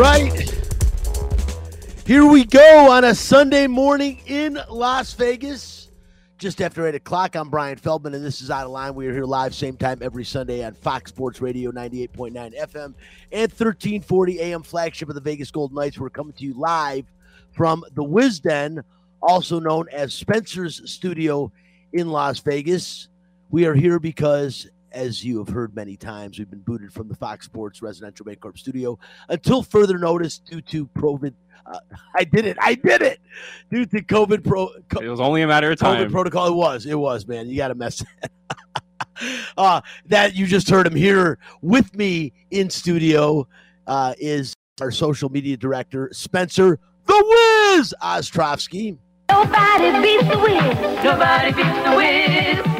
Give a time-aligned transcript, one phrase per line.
[0.00, 0.50] Right.
[2.06, 5.90] Here we go on a Sunday morning in Las Vegas.
[6.38, 8.94] Just after 8 o'clock, I'm Brian Feldman, and this is Outta Line.
[8.94, 12.94] We are here live, same time every Sunday on Fox Sports Radio 98.9 FM
[13.30, 15.98] and 1340 AM, flagship of the Vegas Golden Knights.
[15.98, 17.04] We're coming to you live
[17.52, 18.82] from the Wisden,
[19.20, 21.52] also known as Spencer's Studio
[21.92, 23.08] in Las Vegas.
[23.50, 27.14] We are here because as you have heard many times, we've been booted from the
[27.14, 28.98] Fox Sports Residential Bancorp studio
[29.28, 31.34] until further notice due to COVID.
[31.66, 31.78] Uh,
[32.16, 32.56] I did it.
[32.60, 33.20] I did it.
[33.70, 34.70] Due to COVID pro.
[34.88, 36.08] Co- it was only a matter of time.
[36.08, 36.46] COVID protocol.
[36.48, 36.86] It was.
[36.86, 37.48] It was, man.
[37.48, 38.04] You got to mess.
[39.56, 43.46] uh, that you just heard him here with me in studio
[43.86, 48.96] uh, is our social media director, Spencer the Wiz Ostrovsky.
[49.30, 51.04] Nobody beats the Wiz.
[51.04, 52.79] Nobody beats the Wiz.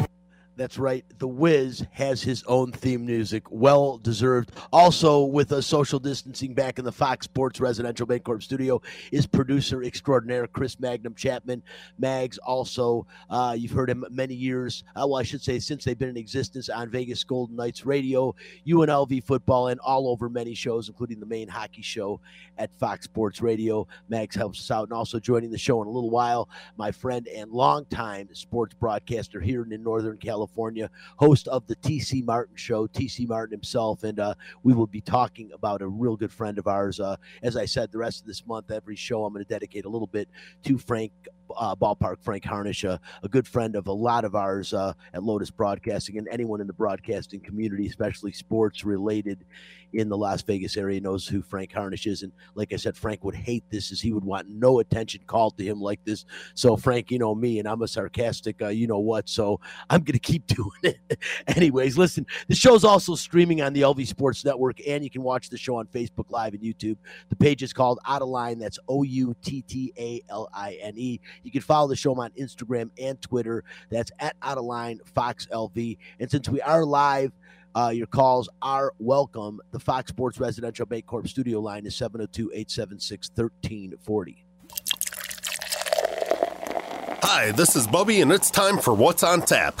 [0.61, 1.03] That's right.
[1.17, 3.45] The Wiz has his own theme music.
[3.49, 4.51] Well deserved.
[4.71, 8.79] Also, with a social distancing back in the Fox Sports Residential Bancorp studio,
[9.11, 11.63] is producer extraordinaire Chris Magnum Chapman.
[11.97, 14.83] Mags, also, uh, you've heard him many years.
[14.89, 18.35] Uh, well, I should say, since they've been in existence on Vegas Golden Knights radio,
[18.67, 22.21] UNLV football, and all over many shows, including the main hockey show
[22.59, 23.87] at Fox Sports Radio.
[24.09, 24.83] Mags helps us out.
[24.83, 29.39] And also joining the show in a little while, my friend and longtime sports broadcaster
[29.39, 30.50] here in Northern California.
[30.51, 34.03] California, host of the TC Martin Show, TC Martin himself.
[34.03, 36.99] And uh, we will be talking about a real good friend of ours.
[36.99, 39.85] Uh, as I said, the rest of this month, every show, I'm going to dedicate
[39.85, 40.27] a little bit
[40.65, 41.11] to Frank
[41.57, 42.99] uh, Ballpark, Frank Harnish, a
[43.29, 46.73] good friend of a lot of ours uh, at Lotus Broadcasting, and anyone in the
[46.73, 49.45] broadcasting community, especially sports related
[49.93, 52.23] in the Las Vegas area knows who Frank Harnish is.
[52.23, 55.57] And like I said, Frank would hate this as he would want no attention called
[55.57, 56.25] to him like this.
[56.53, 59.29] So, Frank, you know me, and I'm a sarcastic, uh, you know what.
[59.29, 60.99] So I'm going to keep doing it.
[61.47, 65.49] Anyways, listen, the show's also streaming on the LV Sports Network, and you can watch
[65.49, 66.97] the show on Facebook Live and YouTube.
[67.29, 68.59] The page is called Outta Line.
[68.59, 71.19] That's O U T T A L I N E.
[71.43, 73.63] You can follow the show on Instagram and Twitter.
[73.89, 75.97] That's at Outta Line Fox LV.
[76.19, 77.31] And since we are live,
[77.75, 79.61] uh, your calls are welcome.
[79.71, 84.45] The Fox Sports Residential Bancorp studio line is 702 876 1340.
[87.23, 89.79] Hi, this is Bubby, and it's time for What's on Tap.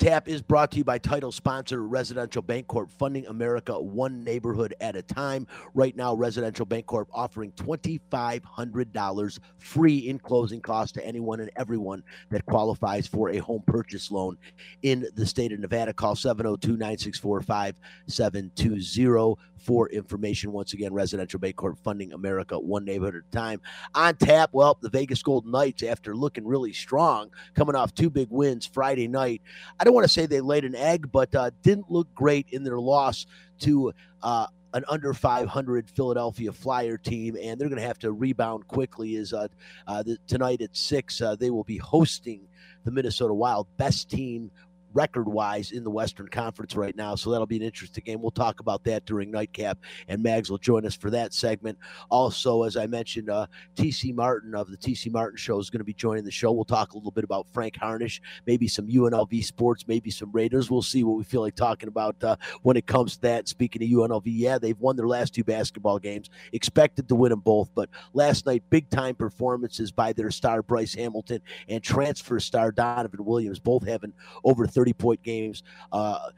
[0.00, 4.96] Tap is brought to you by title sponsor Residential Bancorp, funding America one neighborhood at
[4.96, 5.46] a time.
[5.74, 12.46] Right now, Residential Bancorp offering $2,500 free in closing costs to anyone and everyone that
[12.46, 14.38] qualifies for a home purchase loan
[14.80, 15.92] in the state of Nevada.
[15.92, 20.52] Call 702 964 5720 for information.
[20.52, 23.60] Once again, Residential Bancorp funding America one neighborhood at a time.
[23.94, 28.28] On tap, well, the Vegas Golden Knights, after looking really strong, coming off two big
[28.30, 29.42] wins Friday night.
[29.78, 32.64] I don't want to say they laid an egg, but uh, didn't look great in
[32.64, 33.26] their loss
[33.60, 38.66] to uh, an under 500 Philadelphia Flyer team, and they're going to have to rebound
[38.68, 39.16] quickly.
[39.16, 39.48] Is uh,
[39.86, 42.42] uh, the, tonight at six, uh, they will be hosting
[42.84, 44.50] the Minnesota Wild, best team
[44.92, 47.14] record wise in the Western Conference right now.
[47.14, 48.20] So that'll be an interesting game.
[48.20, 49.78] We'll talk about that during nightcap,
[50.08, 51.78] and Mags will join us for that segment.
[52.10, 53.46] Also, as I mentioned, uh,
[53.76, 56.52] TC Martin of the TC Martin Show is going to be joining the show.
[56.52, 60.70] We'll talk a little bit about Frank Harnish, maybe some UNLV sports, maybe some Raiders.
[60.70, 63.48] We'll see what we feel like talking about uh, when it comes to that.
[63.48, 67.40] Speaking of UNLV, yeah, they've won their last two basketball games, expected to win them
[67.40, 72.72] both, but last night, big time performances by their star Bryce Hamilton and transfer star
[72.72, 74.12] Donovan Williams, both having
[74.44, 75.62] over 30 30 point games.
[75.92, 76.30] Uh,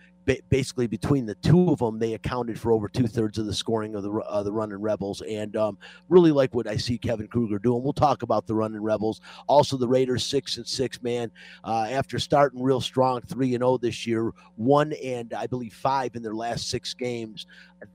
[0.49, 3.95] basically between the two of them, they accounted for over two thirds of the scoring
[3.95, 7.59] of the uh, the running Rebels, and um, really like what I see Kevin Kruger
[7.59, 7.83] doing.
[7.83, 11.31] We'll talk about the running Rebels, also the Raiders six and six man
[11.65, 15.75] uh, after starting real strong three and zero oh this year, one and I believe
[15.75, 17.47] five in their last six games.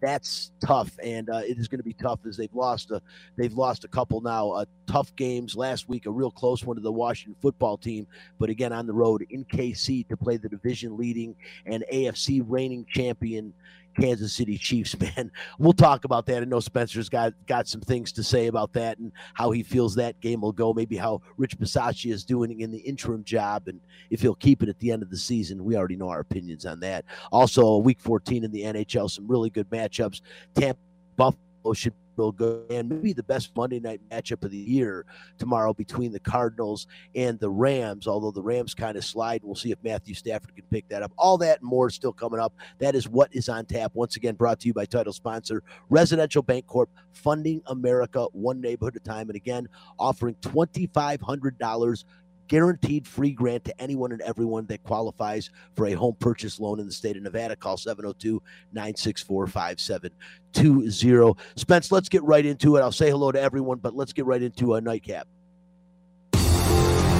[0.01, 3.01] That's tough, and uh, it is going to be tough as they've lost a
[3.37, 4.51] they've lost a couple now.
[4.51, 8.05] Uh, tough games last week, a real close one to the Washington football team,
[8.39, 11.35] but again on the road in KC to play the division leading
[11.65, 13.53] and AFC AFC reigning champion
[13.99, 15.31] Kansas City Chiefs, man.
[15.59, 16.41] We'll talk about that.
[16.41, 19.95] I know Spencer's got got some things to say about that and how he feels
[19.95, 20.73] that game will go.
[20.73, 23.79] Maybe how Rich Bisaccia is doing in the interim job and
[24.09, 25.63] if he'll keep it at the end of the season.
[25.63, 27.05] We already know our opinions on that.
[27.31, 30.21] Also, week 14 in the NHL, some really good matchups.
[30.55, 30.79] Tampa
[31.15, 35.05] Buffalo should real good and maybe the best Monday night matchup of the year
[35.37, 38.07] tomorrow between the Cardinals and the Rams.
[38.07, 41.11] Although the Rams kind of slide, we'll see if Matthew Stafford can pick that up.
[41.17, 42.53] All that and more still coming up.
[42.79, 43.91] That is what is on tap.
[43.93, 49.01] Once again, brought to you by title sponsor Residential Bancorp, funding America one neighborhood at
[49.01, 49.67] a time, and again
[49.99, 52.05] offering twenty five hundred dollars
[52.47, 56.85] guaranteed free grant to anyone and everyone that qualifies for a home purchase loan in
[56.85, 57.55] the state of Nevada.
[57.55, 58.41] Call 702
[58.73, 61.33] 964 5720.
[61.55, 62.81] Spence, let's get right into it.
[62.81, 65.27] I'll say hello to everyone, but let's get right into a nightcap.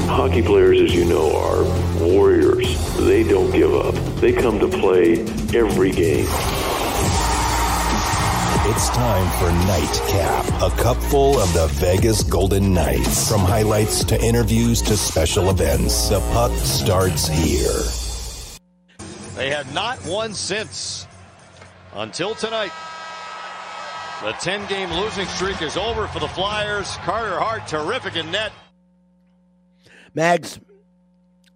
[0.08, 1.64] Hockey players, as you know, are
[2.02, 2.98] warriors.
[2.98, 3.94] They don't give up.
[4.22, 5.20] They come to play
[5.54, 6.26] every game.
[8.70, 13.32] It's time for Nightcap, a cupful of the Vegas Golden Knights.
[13.32, 17.80] From highlights to interviews to special events, the puck starts here.
[19.36, 21.08] They have not won since
[21.94, 22.74] until tonight.
[24.22, 26.98] The 10 game losing streak is over for the Flyers.
[26.98, 28.52] Carter Hart, terrific in net.
[30.14, 30.60] Mags,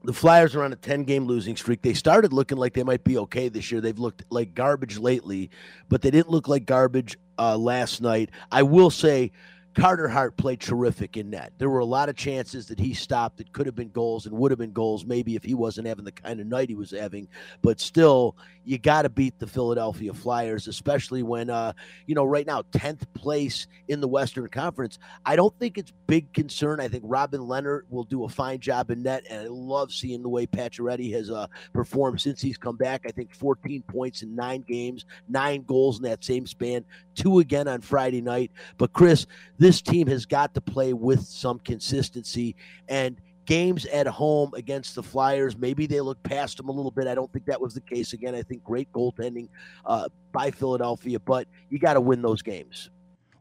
[0.04, 1.82] the Flyers are on a 10 game losing streak.
[1.82, 3.82] They started looking like they might be okay this year.
[3.82, 5.50] They've looked like garbage lately,
[5.90, 8.32] but they didn't look like garbage uh, last night.
[8.52, 9.32] I will say
[9.74, 11.54] Carter Hart played terrific in net.
[11.58, 14.36] There were a lot of chances that he stopped that could have been goals and
[14.38, 16.92] would have been goals, maybe if he wasn't having the kind of night he was
[16.92, 17.28] having.
[17.62, 18.36] But still,
[18.66, 21.74] you got to beat the Philadelphia Flyers, especially when, uh,
[22.06, 25.00] you know, right now, 10th place in the Western Conference.
[25.26, 26.80] I don't think it's big concern.
[26.80, 30.22] I think Robin Lehner will do a fine job in net, and I love seeing
[30.22, 33.04] the way Pacioretty has uh, performed since he's come back.
[33.08, 36.84] I think 14 points in nine games, nine goals in that same span,
[37.16, 38.52] two again on Friday night.
[38.78, 39.26] But, Chris,
[39.58, 42.56] this team has got to play with some consistency
[42.88, 45.58] and games at home against the Flyers.
[45.58, 47.08] Maybe they look past them a little bit.
[47.08, 48.36] I don't think that was the case again.
[48.36, 49.50] I think great goaltending
[49.86, 52.90] uh, by Philadelphia, but you got to win those games.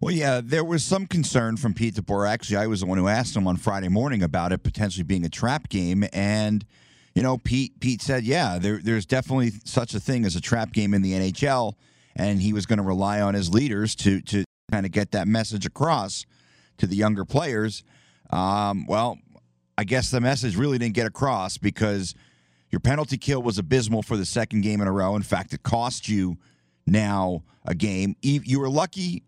[0.00, 2.26] Well, yeah, there was some concern from Pete DeBoer.
[2.26, 5.26] Actually, I was the one who asked him on Friday morning about it potentially being
[5.26, 6.64] a trap game, and
[7.14, 10.72] you know, Pete Pete said, yeah, there, there's definitely such a thing as a trap
[10.72, 11.74] game in the NHL,
[12.16, 15.26] and he was going to rely on his leaders to to kind of get that
[15.26, 16.26] message across
[16.78, 17.82] to the younger players.
[18.30, 19.18] Um, well,
[19.76, 22.14] I guess the message really didn't get across because
[22.70, 25.16] your penalty kill was abysmal for the second game in a row.
[25.16, 26.36] In fact, it cost you
[26.86, 28.14] now a game.
[28.22, 29.24] You were lucky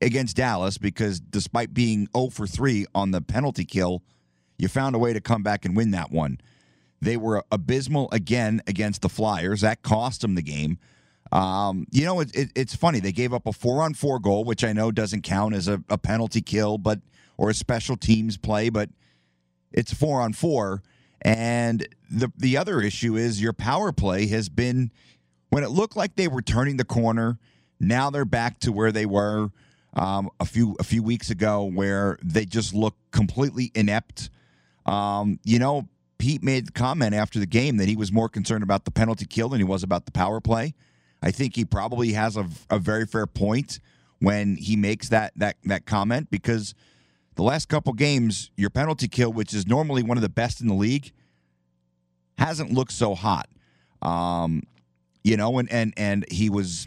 [0.00, 4.02] against Dallas because despite being 0 for 3 on the penalty kill,
[4.58, 6.40] you found a way to come back and win that one.
[7.00, 9.62] They were abysmal again against the Flyers.
[9.62, 10.78] That cost them the game.
[11.32, 13.00] Um, you know, it, it, it's funny.
[13.00, 15.82] They gave up a four on four goal, which I know doesn't count as a,
[15.88, 17.00] a penalty kill, but
[17.36, 18.90] or a special teams play, but
[19.72, 20.82] it's four on four.
[21.22, 24.90] And the the other issue is your power play has been
[25.50, 27.38] when it looked like they were turning the corner.
[27.78, 29.50] Now they're back to where they were
[29.94, 34.30] um, a few a few weeks ago, where they just look completely inept.
[34.86, 35.88] Um, you know,
[36.18, 39.26] Pete made the comment after the game that he was more concerned about the penalty
[39.26, 40.74] kill than he was about the power play.
[41.22, 43.80] I think he probably has a, a very fair point
[44.20, 46.74] when he makes that that that comment because
[47.36, 50.68] the last couple games, your penalty kill, which is normally one of the best in
[50.68, 51.12] the league,
[52.38, 53.48] hasn't looked so hot.
[54.02, 54.62] Um,
[55.24, 56.86] you know, and and and he was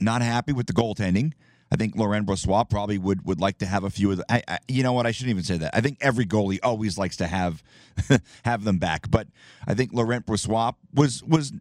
[0.00, 1.32] not happy with the goaltending.
[1.72, 4.24] I think Laurent Brossoit probably would would like to have a few of the.
[4.30, 5.06] I, I, you know what?
[5.06, 5.74] I shouldn't even say that.
[5.74, 7.62] I think every goalie always likes to have
[8.44, 9.28] have them back, but
[9.66, 11.52] I think Laurent Brossoit was was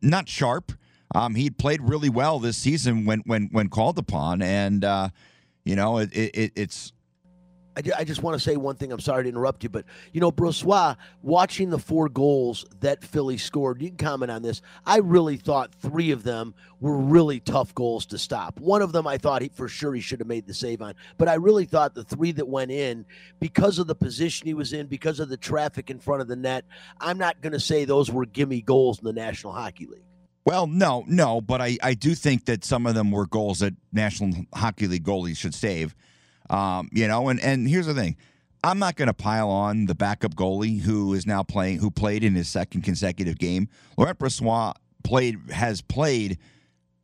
[0.00, 0.72] not sharp.
[1.14, 5.08] Um, he played really well this season when when when called upon, and uh,
[5.64, 6.92] you know it, it, it's.
[7.96, 8.92] I, just want to say one thing.
[8.92, 13.38] I'm sorry to interrupt you, but you know, Brossoit, watching the four goals that Philly
[13.38, 14.60] scored, you can comment on this.
[14.84, 18.60] I really thought three of them were really tough goals to stop.
[18.60, 20.94] One of them, I thought he, for sure he should have made the save on,
[21.16, 23.06] but I really thought the three that went in,
[23.38, 26.36] because of the position he was in, because of the traffic in front of the
[26.36, 26.66] net,
[27.00, 30.09] I'm not going to say those were gimme goals in the National Hockey League.
[30.44, 33.74] Well, no, no, but I, I do think that some of them were goals that
[33.92, 35.94] National Hockey League goalies should save.
[36.48, 38.16] Um, you know, and, and here's the thing.
[38.62, 42.24] I'm not going to pile on the backup goalie who is now playing, who played
[42.24, 43.68] in his second consecutive game.
[43.96, 46.38] Laurent Brossoit played, has played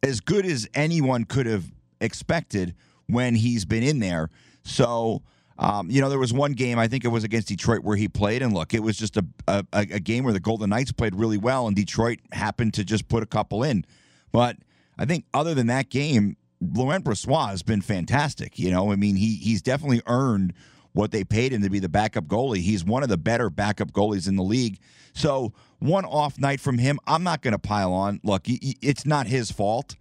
[0.02, 1.64] as good as anyone could have
[2.00, 2.75] expected
[3.07, 4.31] when he's been in there.
[4.64, 5.23] So,
[5.59, 8.09] um, you know, there was one game, I think it was against Detroit, where he
[8.09, 8.43] played.
[8.43, 11.39] And look, it was just a, a, a, game where the Golden Knights played really
[11.39, 13.85] well, and Detroit happened to just put a couple in.
[14.33, 14.57] But
[14.99, 18.59] I think other than that game, Laurent Brossoit has been fantastic.
[18.59, 20.53] You know, I mean, he he's definitely earned
[20.93, 22.59] what they paid him to be the backup goalie.
[22.59, 24.79] He's one of the better backup goalies in the league.
[25.13, 28.21] So, one off night from him, I'm not going to pile on.
[28.23, 29.97] Look, it's not his fault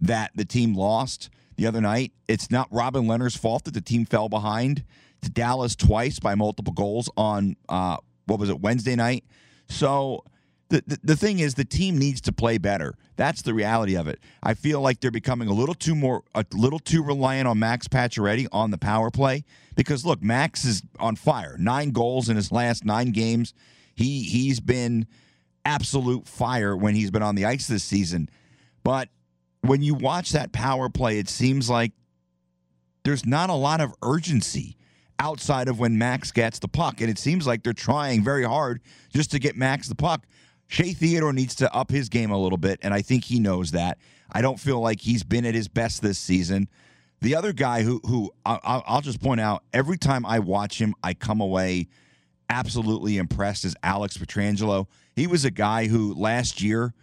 [0.00, 2.12] that the team lost the other night.
[2.28, 4.84] It's not Robin Lehner's fault that the team fell behind
[5.22, 9.24] to Dallas twice by multiple goals on uh, what was it Wednesday night.
[9.68, 10.24] So
[10.68, 12.94] the, the, the thing is the team needs to play better.
[13.16, 14.18] That's the reality of it.
[14.42, 17.88] I feel like they're becoming a little too more a little too reliant on Max
[17.88, 19.44] Pacioretty on the power play
[19.76, 21.56] because look, Max is on fire.
[21.58, 23.54] 9 goals in his last 9 games.
[23.94, 25.06] He he's been
[25.64, 28.28] absolute fire when he's been on the ice this season.
[28.82, 29.08] But
[29.62, 31.92] when you watch that power play, it seems like
[33.04, 34.76] there's not a lot of urgency
[35.18, 37.00] outside of when Max gets the puck.
[37.00, 38.80] And it seems like they're trying very hard
[39.12, 40.26] just to get Max the puck.
[40.68, 43.72] Shea Theodore needs to up his game a little bit, and I think he knows
[43.72, 43.98] that.
[44.32, 46.68] I don't feel like he's been at his best this season.
[47.20, 51.14] The other guy who who I'll, just point out every time I watch him, I
[51.14, 51.88] come away
[52.48, 54.86] absolutely impressed is Alex Pietrangelo.
[55.14, 56.94] He was a guy who last year,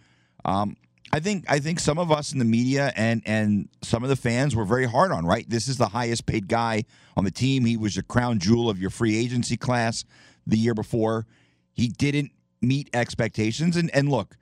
[0.44, 0.76] um,
[1.12, 4.16] I think I think some of us in the media and and some of the
[4.16, 5.26] fans were very hard on.
[5.26, 6.84] Right, this is the highest paid guy
[7.16, 7.64] on the team.
[7.64, 10.04] He was the crown jewel of your free agency class
[10.46, 11.26] the year before.
[11.72, 12.30] He didn't
[12.62, 13.76] meet expectations.
[13.76, 14.36] And and look,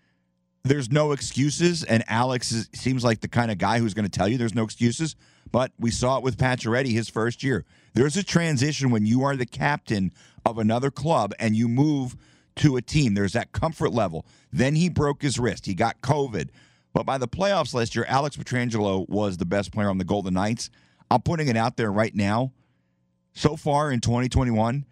[0.62, 1.84] there's no excuses.
[1.84, 4.54] And Alex is, seems like the kind of guy who's going to tell you there's
[4.54, 5.16] no excuses.
[5.50, 7.64] But we saw it with Pacioretty his first year.
[7.94, 10.12] There's a transition when you are the captain
[10.44, 12.16] of another club and you move
[12.58, 13.14] to a team.
[13.14, 14.26] There's that comfort level.
[14.52, 15.66] Then he broke his wrist.
[15.66, 16.50] He got COVID.
[16.92, 20.34] But by the playoffs last year, Alex Pietrangelo was the best player on the Golden
[20.34, 20.70] Knights.
[21.10, 22.52] I'm putting it out there right now.
[23.32, 24.84] So far in 2021,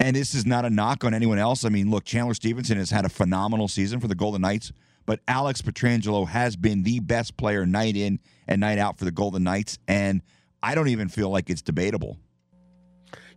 [0.00, 1.64] and this is not a knock on anyone else.
[1.64, 4.72] I mean, look, Chandler Stephenson has had a phenomenal season for the Golden Knights,
[5.06, 9.10] but Alex Pietrangelo has been the best player night in and night out for the
[9.10, 10.22] Golden Knights, and
[10.62, 12.18] I don't even feel like it's debatable.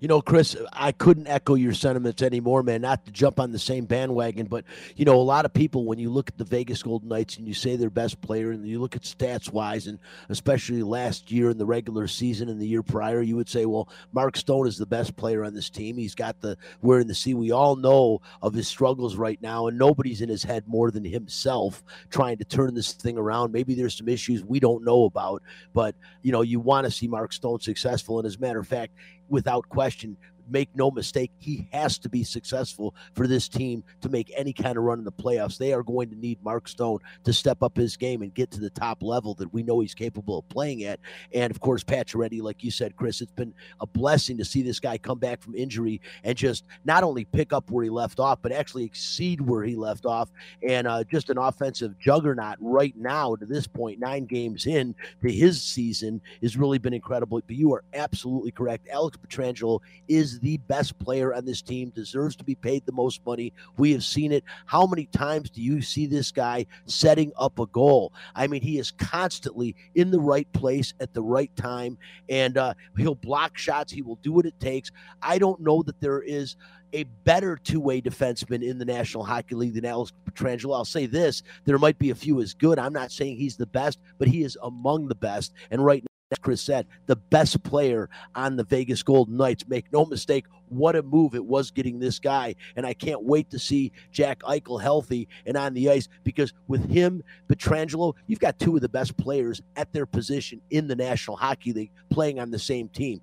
[0.02, 2.82] You know, Chris, I couldn't echo your sentiments anymore, man.
[2.82, 4.66] Not to jump on the same bandwagon, but
[4.96, 7.48] you know, a lot of people when you look at the Vegas Golden Knights and
[7.48, 11.52] you say their best player, and you look at stats wise, and especially last year
[11.52, 14.76] in the regular season and the year prior, you would say, well, Mark Stone is
[14.76, 15.98] the best player on this team.
[15.98, 17.36] He's got the we're in the sea.
[17.36, 21.06] We all know of his struggles right now, and nobody's in his head more than
[21.06, 23.52] himself trying to turn this thing around.
[23.52, 25.44] Maybe there's some issues we don't know about,
[25.76, 25.94] but
[26.24, 28.18] you know, you want to see Mark Stone successful.
[28.18, 28.94] And as a matter of fact,
[29.32, 30.18] without question,
[30.52, 34.78] make no mistake, he has to be successful for this team to make any kind
[34.78, 35.58] of run in the playoffs.
[35.58, 38.60] They are going to need Mark Stone to step up his game and get to
[38.60, 41.00] the top level that we know he's capable of playing at.
[41.34, 44.80] And of course, Pacioretty, like you said, Chris, it's been a blessing to see this
[44.80, 48.40] guy come back from injury and just not only pick up where he left off,
[48.42, 50.30] but actually exceed where he left off.
[50.68, 55.32] And uh, just an offensive juggernaut right now to this point, nine games in to
[55.32, 57.42] his season, has really been incredible.
[57.46, 58.88] But you are absolutely correct.
[58.92, 63.26] Alex Pietrangelo is the best player on this team, deserves to be paid the most
[63.26, 63.54] money.
[63.78, 64.44] We have seen it.
[64.66, 68.14] How many times do you see this guy setting up a goal?
[68.36, 71.98] I mean, he is constantly in the right place at the right time,
[72.30, 73.92] and uh, he'll block shots.
[73.92, 74.92] He will do what it takes.
[75.22, 76.56] I don't know that there is
[76.94, 80.76] a better two-way defenseman in the National Hockey League than Alex Pietrangelo.
[80.76, 82.80] I'll say this: there might be a few as good.
[82.80, 85.54] I'm not saying he's the best, but he is among the best.
[85.70, 89.68] And right as Chris said, the best player on the Vegas Golden Knights.
[89.68, 92.56] Make no mistake, what a move it was getting this guy.
[92.76, 96.90] And I can't wait to see Jack Eichel healthy and on the ice because with
[96.90, 101.36] him, Pietrangelo, you've got two of the best players at their position in the National
[101.36, 103.22] Hockey League playing on the same team.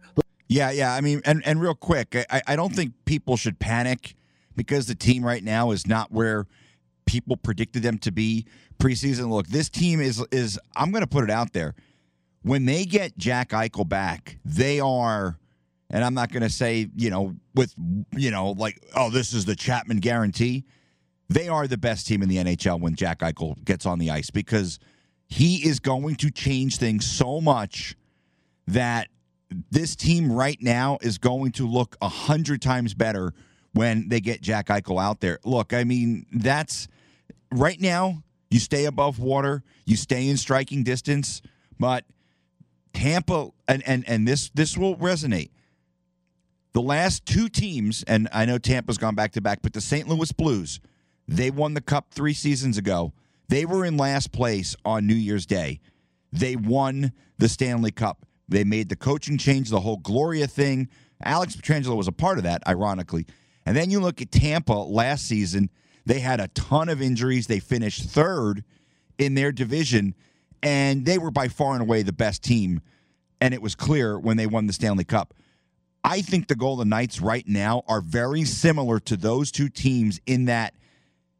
[0.48, 0.94] Yeah, yeah.
[0.94, 4.16] I mean, and, and real quick, I, I don't think people should panic
[4.54, 6.46] because the team right now is not where
[7.06, 8.46] people predicted them to be
[8.78, 9.30] preseason.
[9.30, 11.74] Look, this team is is I'm going to put it out there
[12.42, 15.38] when they get Jack Eichel back, they are,
[15.90, 17.74] and I'm not going to say, you know, with,
[18.16, 20.64] you know, like, oh, this is the Chapman guarantee.
[21.28, 24.30] They are the best team in the NHL when Jack Eichel gets on the ice
[24.30, 24.78] because
[25.26, 27.96] he is going to change things so much
[28.66, 29.08] that
[29.70, 33.34] this team right now is going to look a hundred times better
[33.72, 35.38] when they get Jack Eichel out there.
[35.44, 36.88] Look, I mean, that's
[37.52, 38.22] right now.
[38.50, 41.42] You stay above water, you stay in striking distance,
[41.78, 42.04] but
[42.98, 45.50] Tampa and and and this this will resonate.
[46.72, 50.08] The last two teams, and I know Tampa's gone back to back, but the St.
[50.08, 50.80] Louis Blues,
[51.28, 53.12] they won the cup three seasons ago.
[53.48, 55.80] They were in last place on New Year's Day.
[56.32, 58.26] They won the Stanley Cup.
[58.48, 60.88] They made the coaching change, the whole Gloria thing.
[61.22, 63.26] Alex Pietrangelo was a part of that, ironically.
[63.64, 65.70] And then you look at Tampa last season,
[66.04, 67.46] they had a ton of injuries.
[67.46, 68.64] They finished third
[69.18, 70.16] in their division
[70.62, 72.80] and they were by far and away the best team.
[73.40, 75.34] And it was clear when they won the Stanley Cup.
[76.04, 80.46] I think the Golden Knights right now are very similar to those two teams in
[80.46, 80.74] that,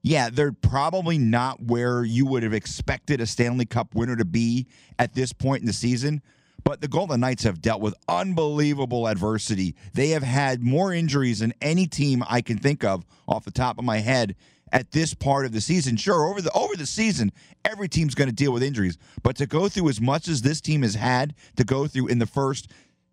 [0.03, 4.67] yeah, they're probably not where you would have expected a Stanley Cup winner to be
[4.99, 6.23] at this point in the season.
[6.65, 9.75] But the Golden Knights have dealt with unbelievable adversity.
[9.95, 13.79] They have had more injuries than any team I can think of off the top
[13.79, 14.37] of my head.
[14.73, 15.97] At this part of the season.
[15.97, 17.33] Sure, over the over the season,
[17.65, 20.61] every team's going to deal with injuries, but to go through as much as this
[20.61, 22.71] team has had to go through in the first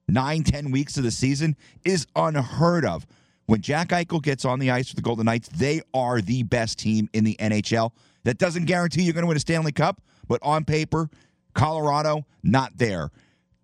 [0.08, 3.06] nine, ten weeks of the season is unheard of.
[3.48, 6.80] When Jack Eichel gets on the ice for the Golden Knights, they are the best
[6.80, 7.92] team in the NHL.
[8.24, 11.10] That doesn't guarantee you're going to win a Stanley Cup, but on paper,
[11.54, 13.12] Colorado, not there.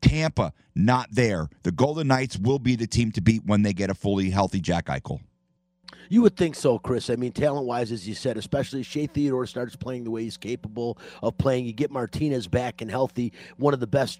[0.01, 1.47] Tampa, not there.
[1.63, 4.59] The Golden Knights will be the team to beat when they get a fully healthy
[4.59, 5.19] Jack Eichel.
[6.11, 7.09] You would think so, Chris.
[7.09, 10.35] I mean, talent wise, as you said, especially Shea Theodore starts playing the way he's
[10.35, 11.65] capable of playing.
[11.65, 14.19] You get Martinez back and healthy, one of the best,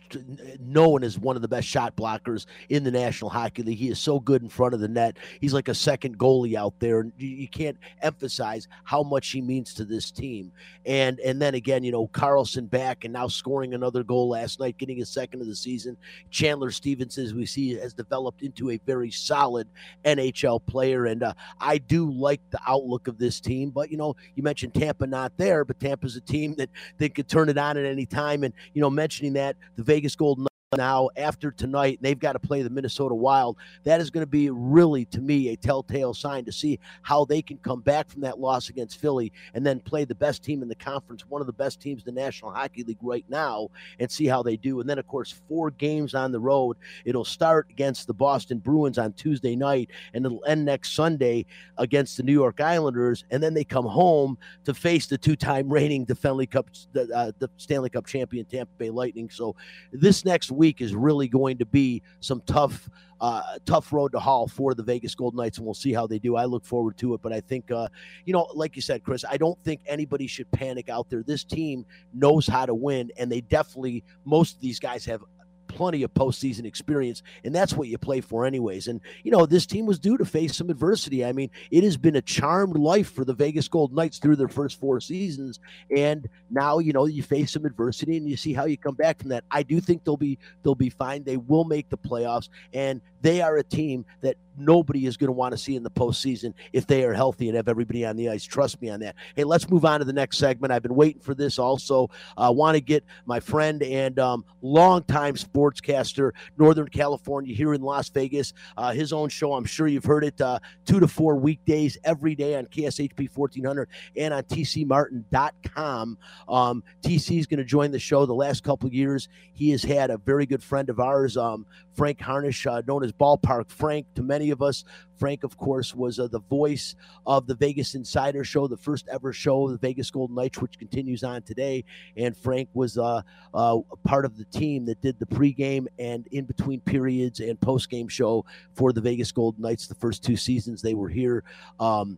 [0.62, 3.78] known as one of the best shot blockers in the National Hockey League.
[3.78, 5.18] He is so good in front of the net.
[5.42, 7.02] He's like a second goalie out there.
[7.02, 10.54] And you can't emphasize how much he means to this team.
[10.86, 14.78] And and then again, you know, Carlson back and now scoring another goal last night,
[14.78, 15.98] getting his second of the season.
[16.30, 19.68] Chandler Stephenson, as we see, has developed into a very solid
[20.06, 21.08] NHL player.
[21.08, 23.70] And uh, I do like the outlook of this team.
[23.70, 27.28] But you know, you mentioned Tampa not there, but Tampa's a team that they could
[27.28, 28.44] turn it on at any time.
[28.44, 30.48] And you know, mentioning that the Vegas Golden
[30.78, 33.58] now after tonight they've got to play the minnesota wild.
[33.84, 37.42] That is going to be really to me a telltale sign to see how they
[37.42, 40.70] can come back from that loss against philly and then play the best team in
[40.70, 43.68] the conference one of the best teams in the national hockey league right now
[44.00, 44.80] and see how they do.
[44.80, 46.78] And then of course four games on the road.
[47.04, 51.46] It'll start against the boston bruins on tuesday night and it'll end next sunday
[51.80, 56.08] against the new york islanders and then they come home to face the two-time reigning
[56.16, 59.30] stanley cup uh, the stanley cup champion tampa bay lightning.
[59.30, 59.58] So
[59.92, 62.88] this next week is really going to be some tough,
[63.20, 66.20] uh, tough road to haul for the Vegas Golden Knights, and we'll see how they
[66.20, 66.36] do.
[66.36, 67.88] I look forward to it, but I think, uh,
[68.26, 71.24] you know, like you said, Chris, I don't think anybody should panic out there.
[71.24, 75.24] This team knows how to win, and they definitely, most of these guys have
[75.72, 78.88] plenty of postseason experience, and that's what you play for, anyways.
[78.88, 81.26] And you know, this team was due to face some adversity.
[81.26, 84.48] I mean, it has been a charmed life for the Vegas Golden Knights through their
[84.48, 85.60] first four seasons,
[85.96, 89.20] and now you know you face some adversity and you see how you come back
[89.20, 89.44] from that.
[89.50, 91.24] I do think they'll be they'll be fine.
[91.24, 95.34] They will make the playoffs, and they are a team that nobody is going to
[95.34, 98.30] want to see in the postseason if they are healthy and have everybody on the
[98.30, 98.44] ice.
[98.44, 99.16] Trust me on that.
[99.36, 100.72] Hey, let's move on to the next segment.
[100.72, 102.10] I've been waiting for this also.
[102.38, 107.82] I uh, want to get my friend and um, longtime sportscaster, Northern California, here in
[107.82, 109.54] Las Vegas, uh, his own show.
[109.54, 113.90] I'm sure you've heard it uh, two to four weekdays every day on KSHP 1400
[114.16, 116.18] and on tcmartin.com.
[116.48, 119.30] Um, TC is going to join the show the last couple years.
[119.54, 123.12] He has had a very good friend of ours, um, Frank Harnish, uh, known as
[123.12, 124.84] Ballpark Frank to many of us.
[125.22, 126.96] Frank, of course, was uh, the voice
[127.28, 130.80] of the Vegas Insider Show, the first ever show of the Vegas Golden Knights, which
[130.80, 131.84] continues on today.
[132.18, 133.22] And Frank was uh,
[133.54, 138.10] uh, part of the team that did the pregame and in between periods and postgame
[138.10, 141.44] show for the Vegas Golden Knights the first two seasons they were here.
[141.80, 142.18] Um,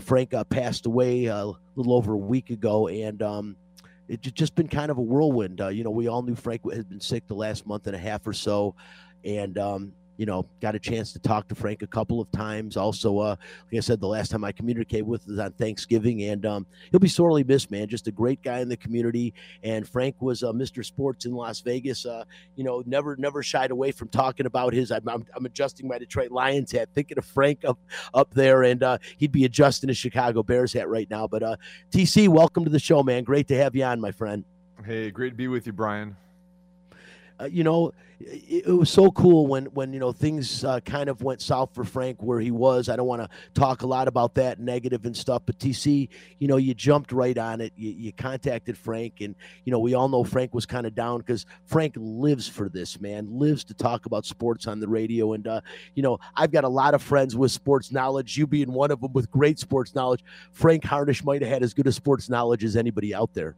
[0.00, 3.56] Frank uh, passed away uh, a little over a week ago, and um,
[4.08, 5.60] it's just been kind of a whirlwind.
[5.60, 7.98] Uh, you know, we all knew Frank had been sick the last month and a
[7.98, 8.74] half or so,
[9.24, 12.76] and um, you know, got a chance to talk to Frank a couple of times.
[12.76, 13.36] Also, uh,
[13.70, 17.00] like I said, the last time I communicated with was on Thanksgiving, and um, he'll
[17.00, 17.88] be sorely missed, man.
[17.88, 19.34] Just a great guy in the community.
[19.62, 20.84] And Frank was uh, Mr.
[20.84, 22.06] Sports in Las Vegas.
[22.06, 22.24] Uh,
[22.56, 24.90] you know, never never shied away from talking about his.
[24.90, 27.78] I'm, I'm, I'm, adjusting my Detroit Lions hat, thinking of Frank up
[28.12, 31.26] up there, and uh, he'd be adjusting his Chicago Bears hat right now.
[31.26, 31.56] But uh,
[31.90, 33.24] TC, welcome to the show, man.
[33.24, 34.44] Great to have you on, my friend.
[34.84, 36.16] Hey, great to be with you, Brian
[37.40, 41.08] uh, you know, it, it, was so cool when when you know things uh, kind
[41.08, 42.88] of went south for Frank where he was.
[42.88, 46.48] I don't want to talk a lot about that negative and stuff, but TC, you
[46.48, 47.72] know, you jumped right on it.
[47.76, 51.18] You, you contacted Frank, and you know, we all know Frank was kind of down
[51.18, 55.32] because Frank lives for this man, lives to talk about sports on the radio.
[55.32, 55.60] And uh,
[55.94, 58.36] you know, I've got a lot of friends with sports knowledge.
[58.36, 60.24] You being one of them with great sports knowledge.
[60.52, 63.56] Frank Harnish might have had as good a sports knowledge as anybody out there.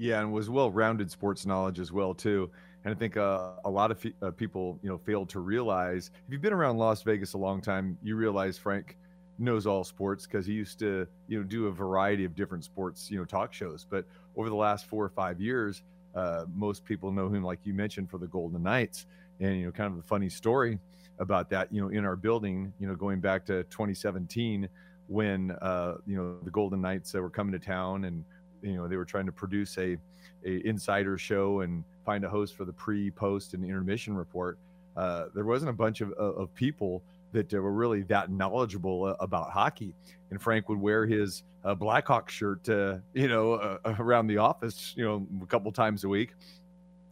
[0.00, 2.50] Yeah, and was well-rounded sports knowledge as well too.
[2.84, 6.10] And I think uh, a lot of uh, people, you know, failed to realize.
[6.26, 8.96] If you've been around Las Vegas a long time, you realize Frank
[9.38, 13.10] knows all sports because he used to, you know, do a variety of different sports,
[13.10, 13.86] you know, talk shows.
[13.88, 15.82] But over the last four or five years,
[16.14, 19.06] uh, most people know him, like you mentioned, for the Golden Knights.
[19.40, 20.78] And you know, kind of the funny story
[21.18, 24.68] about that, you know, in our building, you know, going back to 2017
[25.10, 28.24] when uh, you know the Golden Knights were coming to town and
[28.62, 29.96] you know they were trying to produce a
[30.44, 34.58] a insider show and find a host for the pre, post, and intermission report.
[34.96, 39.50] Uh, there wasn't a bunch of, of people that were really that knowledgeable uh, about
[39.50, 39.94] hockey.
[40.30, 44.94] And Frank would wear his uh, Blackhawk shirt, uh, you know, uh, around the office,
[44.96, 46.34] you know, a couple times a week.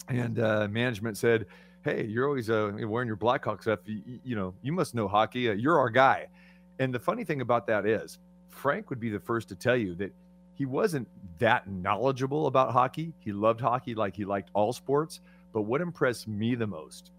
[0.09, 1.47] And uh, management said,
[1.83, 3.81] "Hey, you're always wearing your Blackhawk stuff.
[3.85, 5.41] You, you, know, you must know hockey.
[5.41, 6.29] you're our guy."
[6.79, 9.95] And the funny thing about that is, Frank would be the first to tell you
[9.97, 10.13] that
[10.59, 11.07] he wasn't
[11.39, 13.13] that knowledgeable about hockey.
[13.21, 15.21] He loved hockey like he liked all sports.
[15.53, 17.13] But what impressed me the most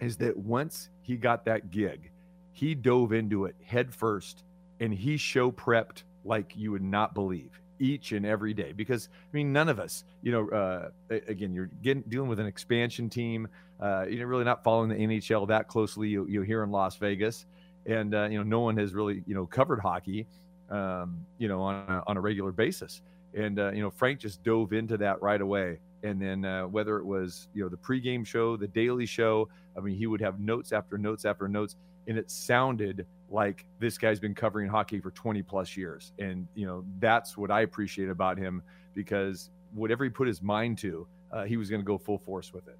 [0.00, 2.10] is that once he got that gig,
[2.52, 4.44] he dove into it head first
[4.80, 9.36] and he show prepped like you would not believe each and every day because I
[9.36, 13.46] mean none of us you know uh, again you're getting dealing with an expansion team
[13.78, 17.44] uh, you're really not following the NHL that closely you, you here in Las Vegas
[17.84, 20.26] and uh, you know no one has really you know covered hockey
[20.70, 23.02] um, you know on a, on a regular basis.
[23.34, 25.78] And uh, you know Frank just dove into that right away.
[26.02, 29.80] And then uh, whether it was you know the pregame show the daily show I
[29.80, 31.76] mean he would have notes after notes after notes.
[32.08, 36.12] And it sounded like this guy's been covering hockey for 20 plus years.
[36.18, 38.62] And you know that's what i appreciate about him
[38.94, 42.52] because whatever he put his mind to uh, he was going to go full force
[42.52, 42.78] with it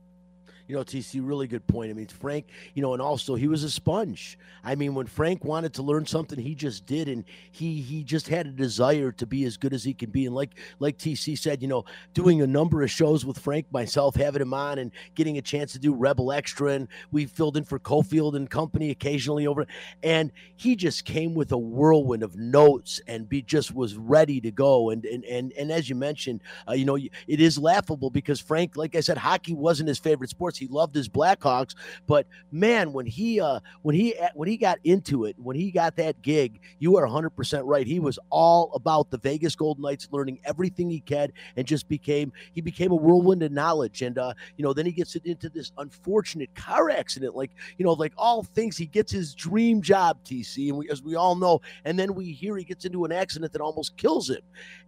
[0.68, 1.90] you know, TC, really good point.
[1.90, 4.38] I mean, Frank, you know, and also he was a sponge.
[4.64, 8.28] I mean, when Frank wanted to learn something, he just did, and he he just
[8.28, 10.26] had a desire to be as good as he can be.
[10.26, 14.16] And like like TC said, you know, doing a number of shows with Frank, myself,
[14.16, 17.64] having him on, and getting a chance to do Rebel Extra, and we filled in
[17.64, 19.66] for Cofield and company occasionally over,
[20.02, 24.50] and he just came with a whirlwind of notes and be just was ready to
[24.50, 24.90] go.
[24.90, 28.76] And and and and as you mentioned, uh, you know, it is laughable because Frank,
[28.76, 31.74] like I said, hockey wasn't his favorite sport He loved his Blackhawks,
[32.06, 35.96] but man, when he uh, when he when he got into it, when he got
[35.96, 37.86] that gig, you are 100% right.
[37.86, 42.32] He was all about the Vegas Golden Knights, learning everything he could, and just became
[42.52, 44.02] he became a whirlwind of knowledge.
[44.02, 47.92] And uh, you know, then he gets into this unfortunate car accident, like you know,
[47.92, 51.60] like all things, he gets his dream job, TC, and we, as we all know,
[51.84, 54.42] and then we hear he gets into an accident that almost kills him,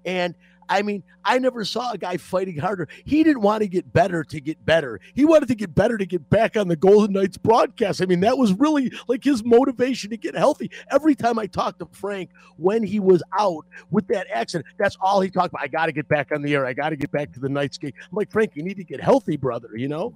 [0.04, 0.34] and
[0.68, 2.88] I mean, I never saw a guy fighting harder.
[3.04, 5.00] He didn't want to get better to get better.
[5.14, 8.02] He wanted to get better to get back on the Golden Knights broadcast.
[8.02, 10.70] I mean, that was really like his motivation to get healthy.
[10.90, 15.20] Every time I talked to Frank when he was out with that accident, that's all
[15.20, 15.62] he talked about.
[15.62, 16.66] I got to get back on the air.
[16.66, 17.92] I got to get back to the Knights game.
[17.96, 20.14] I'm like, Frank, you need to get healthy, brother, you know?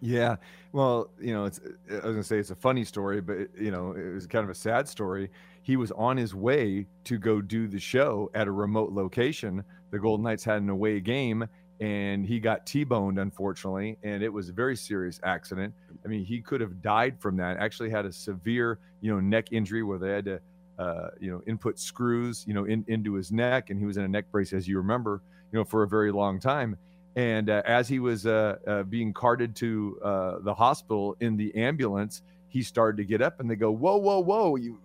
[0.00, 0.36] Yeah.
[0.72, 3.70] Well, you know, it's, I was going to say it's a funny story, but, you
[3.70, 5.30] know, it was kind of a sad story
[5.64, 9.64] he was on his way to go do the show at a remote location.
[9.90, 11.48] The Golden Knights had an away game
[11.80, 15.72] and he got T-boned unfortunately and it was a very serious accident.
[16.04, 17.56] I mean, he could have died from that.
[17.56, 20.40] Actually had a severe, you know, neck injury where they had to
[20.78, 24.04] uh, you know, input screws, you know, in, into his neck and he was in
[24.04, 26.76] a neck brace as you remember, you know, for a very long time.
[27.16, 31.54] And uh, as he was uh, uh being carted to uh, the hospital in the
[31.54, 34.56] ambulance, he started to get up and they go, "Whoa, whoa, whoa!
[34.56, 34.78] You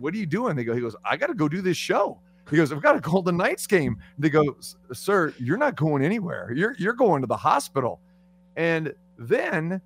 [0.00, 0.56] what are you doing?
[0.56, 2.18] They go, he goes, I got to go do this show.
[2.50, 3.98] He goes, I've got a Golden Knights game.
[4.18, 4.56] They go,
[4.92, 6.52] sir, you're not going anywhere.
[6.52, 8.00] You're you're going to the hospital.
[8.56, 9.80] And then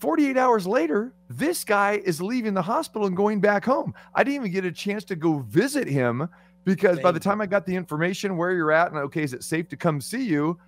[0.00, 3.94] 48 hours later, this guy is leaving the hospital and going back home.
[4.14, 6.28] I didn't even get a chance to go visit him
[6.64, 9.42] because by the time I got the information where you're at and okay, is it
[9.42, 10.58] safe to come see you?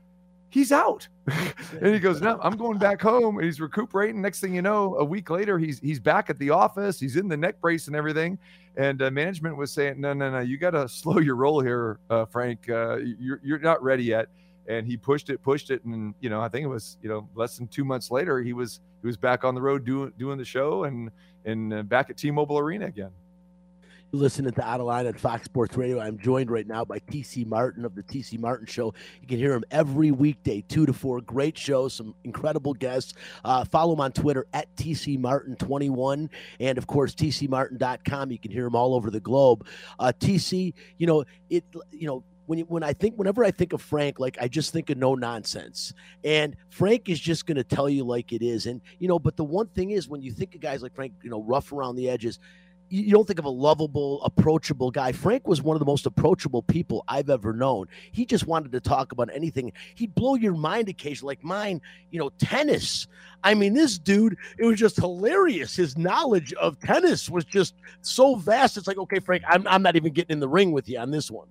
[0.56, 1.06] he's out.
[1.26, 3.36] and he goes, No, I'm going back home.
[3.36, 4.20] And he's recuperating.
[4.20, 6.98] Next thing you know, a week later, he's he's back at the office.
[6.98, 8.38] He's in the neck brace and everything.
[8.76, 11.98] And uh, management was saying, No, no, no, you got to slow your roll here,
[12.10, 12.68] uh, Frank.
[12.68, 14.28] Uh, you're you're not ready yet.
[14.68, 17.28] And he pushed it, pushed it, and you know, I think it was you know
[17.36, 20.38] less than two months later, he was he was back on the road doing doing
[20.38, 21.10] the show and
[21.44, 23.12] and uh, back at T-Mobile Arena again.
[24.12, 25.98] You're listening to Outta Line at Fox Sports Radio.
[25.98, 28.94] I'm joined right now by TC Martin of the TC Martin Show.
[29.20, 31.20] You can hear him every weekday, two to four.
[31.20, 33.14] Great show, some incredible guests.
[33.44, 38.30] Uh, follow him on Twitter at TC Martin21 and of course TCMartin.com.
[38.30, 39.66] You can hear him all over the globe.
[39.98, 41.64] Uh, TC, you know it.
[41.90, 44.72] You know when you, when I think whenever I think of Frank, like I just
[44.72, 45.92] think of no nonsense.
[46.22, 48.66] And Frank is just going to tell you like it is.
[48.66, 51.12] And you know, but the one thing is when you think of guys like Frank,
[51.24, 52.38] you know, rough around the edges,
[52.88, 55.12] you don't think of a lovable, approachable guy.
[55.12, 57.86] Frank was one of the most approachable people I've ever known.
[58.12, 59.72] He just wanted to talk about anything.
[59.94, 63.06] He'd blow your mind occasionally, like mine, you know, tennis.
[63.42, 65.76] I mean, this dude, it was just hilarious.
[65.76, 68.76] His knowledge of tennis was just so vast.
[68.76, 71.10] It's like, okay, Frank, I'm, I'm not even getting in the ring with you on
[71.10, 71.48] this one.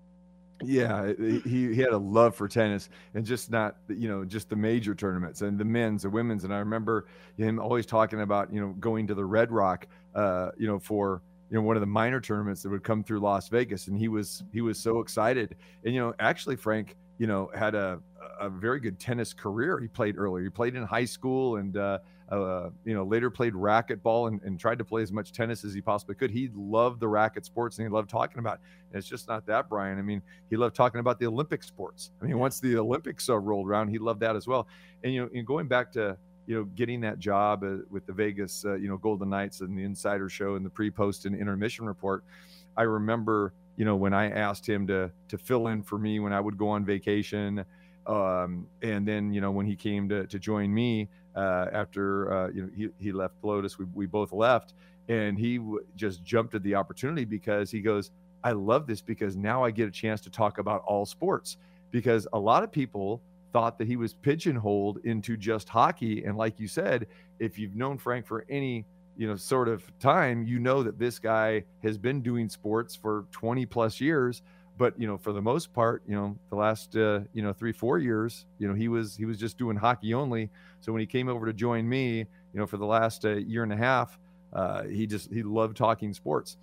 [0.64, 4.56] Yeah, he, he had a love for tennis and just not, you know, just the
[4.56, 6.46] major tournaments and the men's, the women's.
[6.46, 10.52] And I remember him always talking about, you know, going to the Red Rock uh,
[10.58, 13.50] you know, for you know one of the minor tournaments that would come through Las
[13.50, 15.56] Vegas, and he was he was so excited.
[15.84, 18.00] And you know, actually, Frank, you know, had a
[18.40, 19.80] a very good tennis career.
[19.80, 20.44] He played earlier.
[20.44, 22.00] He played in high school, and uh,
[22.30, 25.74] uh, you know, later played racquetball and, and tried to play as much tennis as
[25.74, 26.32] he possibly could.
[26.32, 28.56] He loved the racket sports, and he loved talking about.
[28.56, 28.62] It.
[28.92, 30.00] And it's just not that, Brian.
[30.00, 32.12] I mean, he loved talking about the Olympic sports.
[32.22, 34.68] I mean, once the Olympics uh, rolled around, he loved that as well.
[35.04, 36.18] And you know, and going back to
[36.48, 39.78] you know, getting that job uh, with the Vegas, uh, you know, Golden Knights and
[39.78, 42.24] the Insider Show and the pre, post, and intermission report,
[42.78, 46.34] I remember you know, when I asked him to to fill in for me when
[46.34, 47.66] I would go on vacation,
[48.08, 52.48] um, and then you know when he came to to join me uh, after uh,
[52.50, 54.74] you know he he left Lotus, we we both left,
[55.10, 58.12] and he w- just jumped at the opportunity because he goes,
[58.44, 61.58] I love this because now I get a chance to talk about all sports.
[61.92, 63.22] Because a lot of people
[63.56, 67.08] thought that he was pigeonholed into just hockey, and like you said,
[67.40, 68.84] if you've known Frank for any
[69.16, 73.24] you know sort of time you know that this guy has been doing sports for
[73.32, 74.42] 20 plus years.
[74.78, 77.72] But you know for the most part you know the last uh, you know three
[77.72, 80.50] four years you know he was he was just doing hockey only.
[80.82, 83.64] So when he came over to join me you know for the last uh, year
[83.64, 84.20] and a half
[84.52, 86.58] uh, he just he loved talking sports.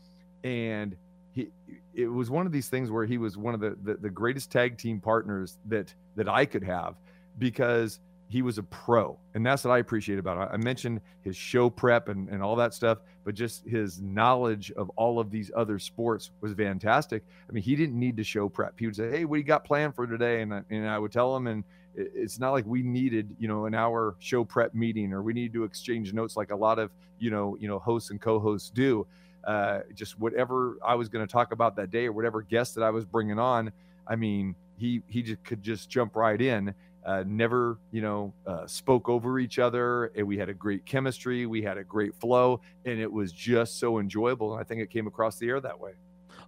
[0.44, 0.94] And
[1.32, 1.48] he
[1.94, 4.50] it was one of these things where he was one of the, the the greatest
[4.50, 6.94] tag team partners that that i could have
[7.38, 9.18] because he was a pro.
[9.34, 12.56] And that's what i appreciate about him i mentioned his show prep and, and all
[12.56, 17.22] that stuff but just his knowledge of all of these other sports was fantastic.
[17.48, 18.78] I mean he didn't need to show prep.
[18.78, 20.42] He would say hey what do you got planned for today?
[20.42, 21.64] And I, and I would tell him and
[21.94, 25.52] it's not like we needed you know an hour show prep meeting or we needed
[25.52, 29.06] to exchange notes like a lot of you know you know hosts and co-hosts do
[29.44, 32.84] uh, just whatever i was going to talk about that day or whatever guest that
[32.84, 33.72] i was bringing on
[34.06, 36.74] i mean he he just could just jump right in
[37.04, 40.06] uh, never, you know, uh, spoke over each other.
[40.16, 41.46] And we had a great chemistry.
[41.46, 44.52] We had a great flow, and it was just so enjoyable.
[44.52, 45.92] And I think it came across the air that way.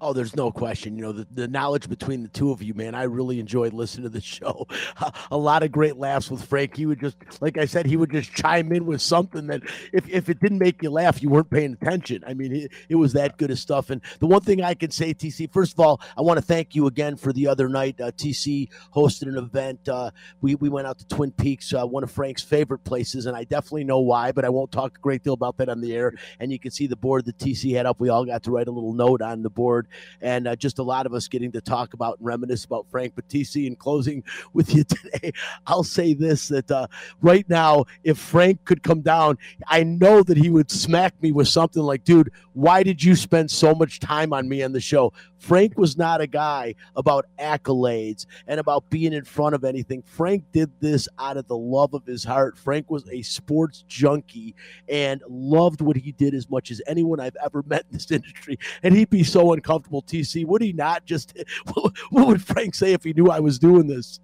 [0.06, 0.98] Oh, there's no question.
[0.98, 4.02] You know, the, the knowledge between the two of you, man, I really enjoyed listening
[4.02, 4.66] to the show.
[5.30, 6.76] A lot of great laughs with Frank.
[6.76, 9.62] He would just, like I said, he would just chime in with something that
[9.94, 12.22] if, if it didn't make you laugh, you weren't paying attention.
[12.26, 13.88] I mean, it, it was that good of stuff.
[13.88, 16.74] And the one thing I can say, TC, first of all, I want to thank
[16.74, 17.98] you again for the other night.
[17.98, 19.88] Uh, TC hosted an event.
[19.88, 20.10] Uh,
[20.42, 23.44] we, we went out to Twin Peaks, uh, one of Frank's favorite places, and I
[23.44, 26.12] definitely know why, but I won't talk a great deal about that on the air.
[26.40, 28.00] And you can see the board that TC had up.
[28.00, 29.88] We all got to write a little note on the board.
[30.20, 33.14] And uh, just a lot of us getting to talk about and reminisce about Frank.
[33.14, 33.28] But
[33.66, 35.33] in closing with you today,
[35.66, 36.87] I'll say this: that uh,
[37.20, 41.48] right now, if Frank could come down, I know that he would smack me with
[41.48, 45.12] something like, "Dude, why did you spend so much time on me on the show?"
[45.44, 50.02] Frank was not a guy about accolades and about being in front of anything.
[50.02, 52.57] Frank did this out of the love of his heart.
[52.57, 54.54] Frank was a sports junkie
[54.88, 58.59] and loved what he did as much as anyone I've ever met in this industry.
[58.83, 60.46] And he'd be so uncomfortable, TC.
[60.46, 61.37] Would he not just,
[61.74, 64.20] what would Frank say if he knew I was doing this?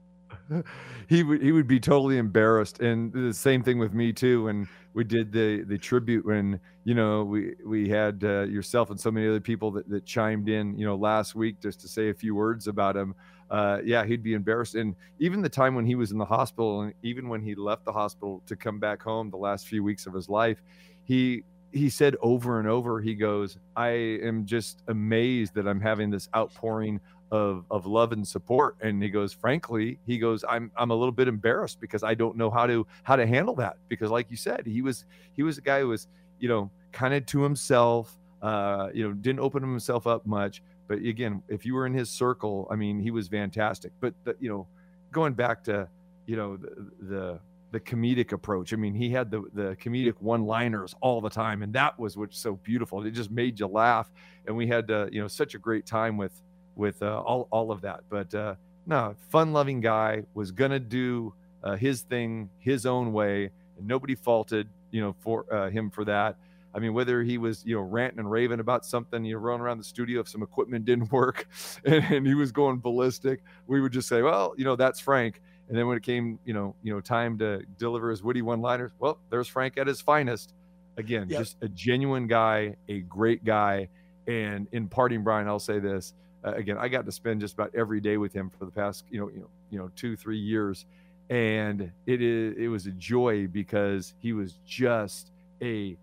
[1.09, 4.69] he would he would be totally embarrassed and the same thing with me too when
[4.95, 9.11] we did the the tribute when you know we we had uh, yourself and so
[9.11, 12.15] many other people that, that chimed in you know last week just to say a
[12.15, 13.15] few words about him.
[13.51, 14.77] Uh, yeah he'd be embarrassed.
[14.77, 17.85] And even the time when he was in the hospital and even when he left
[17.85, 20.63] the hospital to come back home the last few weeks of his life
[21.03, 26.11] he he said over and over he goes i am just amazed that i'm having
[26.11, 28.77] this outpouring of of love and support.
[28.81, 32.37] And he goes frankly he goes i'm i'm a little bit embarrassed because i don't
[32.37, 33.77] know how to how to handle that.
[33.89, 37.15] Because like you said he was he was a guy who was you know kind
[37.15, 40.63] of to himself uh you know didn't open himself up much.
[40.89, 43.93] But again if you were in his circle i mean he was fantastic.
[44.01, 44.67] But the, you know
[45.13, 45.89] going back to
[46.27, 47.41] you know the, the
[47.73, 48.73] the comedic approach.
[48.73, 52.39] I mean, he had the the comedic one-liners all the time, and that was what's
[52.39, 53.05] so beautiful.
[53.05, 54.11] It just made you laugh,
[54.47, 56.33] and we had uh, you know such a great time with
[56.77, 58.01] with uh, all all of that.
[58.09, 58.55] But uh,
[58.87, 64.69] no, fun-loving guy was gonna do uh, his thing his own way, and nobody faulted
[64.91, 66.37] you know for uh, him for that.
[66.73, 69.63] I mean, whether he was, you know, ranting and raving about something, you know, running
[69.63, 71.49] around the studio if some equipment didn't work
[71.85, 75.41] and, and, he was going ballistic, we would just say, well, you know, that's Frank.
[75.69, 78.93] And then when it came, you know, you know, time to deliver his witty one-liners,
[78.99, 80.55] well, there's Frank at his finest.
[80.97, 81.41] Again, yep.
[81.41, 83.89] just a genuine guy, a great guy.
[84.27, 86.77] And in parting, Brian, I'll say this uh, again.
[86.79, 89.29] I got to spend just about every day with him for the past, you know,
[89.29, 90.87] you know, you know, two, three years,
[91.29, 95.97] and it is it was a joy because he was just a,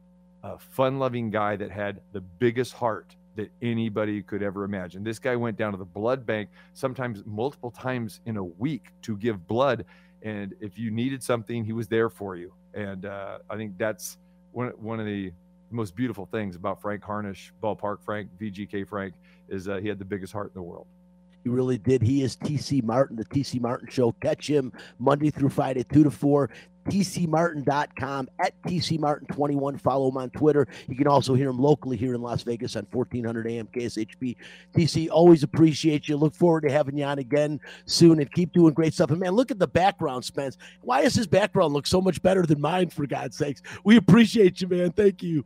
[0.43, 5.03] a fun-loving guy that had the biggest heart that anybody could ever imagine.
[5.03, 9.15] This guy went down to the blood bank sometimes multiple times in a week to
[9.15, 9.85] give blood.
[10.23, 12.51] And if you needed something, he was there for you.
[12.73, 14.17] And uh, I think that's
[14.53, 15.31] one, one of the
[15.71, 19.13] most beautiful things about Frank Harnish, Ballpark Frank, VGK Frank,
[19.49, 20.87] is uh, he had the biggest heart in the world.
[21.43, 22.01] He really did.
[22.01, 24.11] He is TC Martin, the TC Martin Show.
[24.21, 26.49] Catch him Monday through Friday, 2 to 4
[26.87, 29.79] tcmartin.com at tcmartin21.
[29.79, 30.67] Follow him on Twitter.
[30.87, 34.35] You can also hear him locally here in Las Vegas on 1400 AM KSHP.
[34.73, 36.17] TC, always appreciate you.
[36.17, 39.11] Look forward to having you on again soon and keep doing great stuff.
[39.11, 40.57] And man, look at the background, Spence.
[40.81, 43.61] Why does his background look so much better than mine, for God's sakes?
[43.83, 44.91] We appreciate you, man.
[44.91, 45.45] Thank you.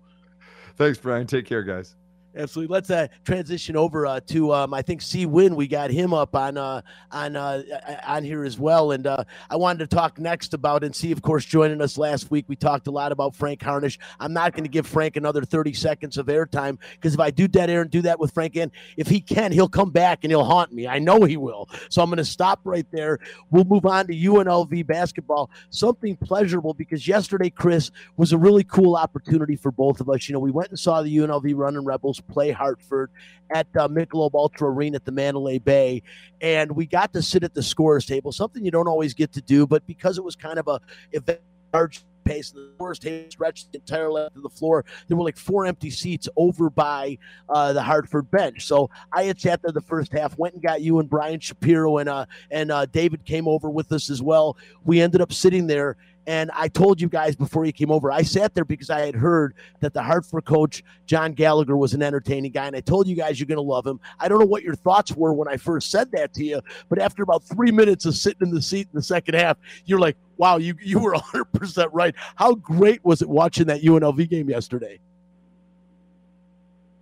[0.82, 1.28] Thanks, Brian.
[1.28, 1.96] Take care, guys.
[2.34, 2.74] Absolutely.
[2.74, 5.54] Let's uh, transition over uh, to um, I think C Win.
[5.54, 7.62] We got him up on uh, on uh,
[8.08, 11.22] on here as well, and uh, I wanted to talk next about and see, of
[11.22, 12.46] course, joining us last week.
[12.48, 14.00] We talked a lot about Frank Harnish.
[14.18, 17.50] I'm not going to give Frank another 30 seconds of airtime because if I do
[17.50, 20.32] dead air and do that with Frank, and if he can, he'll come back and
[20.32, 20.88] he'll haunt me.
[20.88, 21.68] I know he will.
[21.90, 23.20] So I'm going to stop right there.
[23.50, 25.52] We'll move on to UNLV basketball.
[25.70, 30.30] Something pleasurable because yesterday, Chris, was a really cool opportunity for both of us.
[30.30, 33.12] You know, we went and saw the UNLV Running Rebels play Hartford
[33.54, 36.04] at uh, Michelob Ultra Arena at the Mandalay Bay,
[36.42, 38.32] and we got to sit at the scores table.
[38.32, 40.80] Something you don't always get to do, but because it was kind of a
[41.12, 41.40] event
[41.74, 42.52] large pace.
[42.52, 44.86] The worst table stretched the entire length of the floor.
[45.08, 47.18] There were like four empty seats over by
[47.50, 48.66] uh, the Hartford bench.
[48.66, 51.98] So I had sat there the first half, went and got you and Brian Shapiro
[51.98, 54.58] and uh, and uh, David came over with us as well.
[54.84, 58.22] We ended up sitting there and I told you guys before he came over, I
[58.22, 62.52] sat there because I had heard that the Hartford coach, John Gallagher, was an entertaining
[62.52, 62.68] guy.
[62.68, 64.00] And I told you guys you're going to love him.
[64.20, 67.00] I don't know what your thoughts were when I first said that to you, but
[67.00, 70.16] after about three minutes of sitting in the seat in the second half, you're like,
[70.38, 72.14] wow, you, you were 100% right.
[72.36, 75.00] How great was it watching that UNLV game yesterday?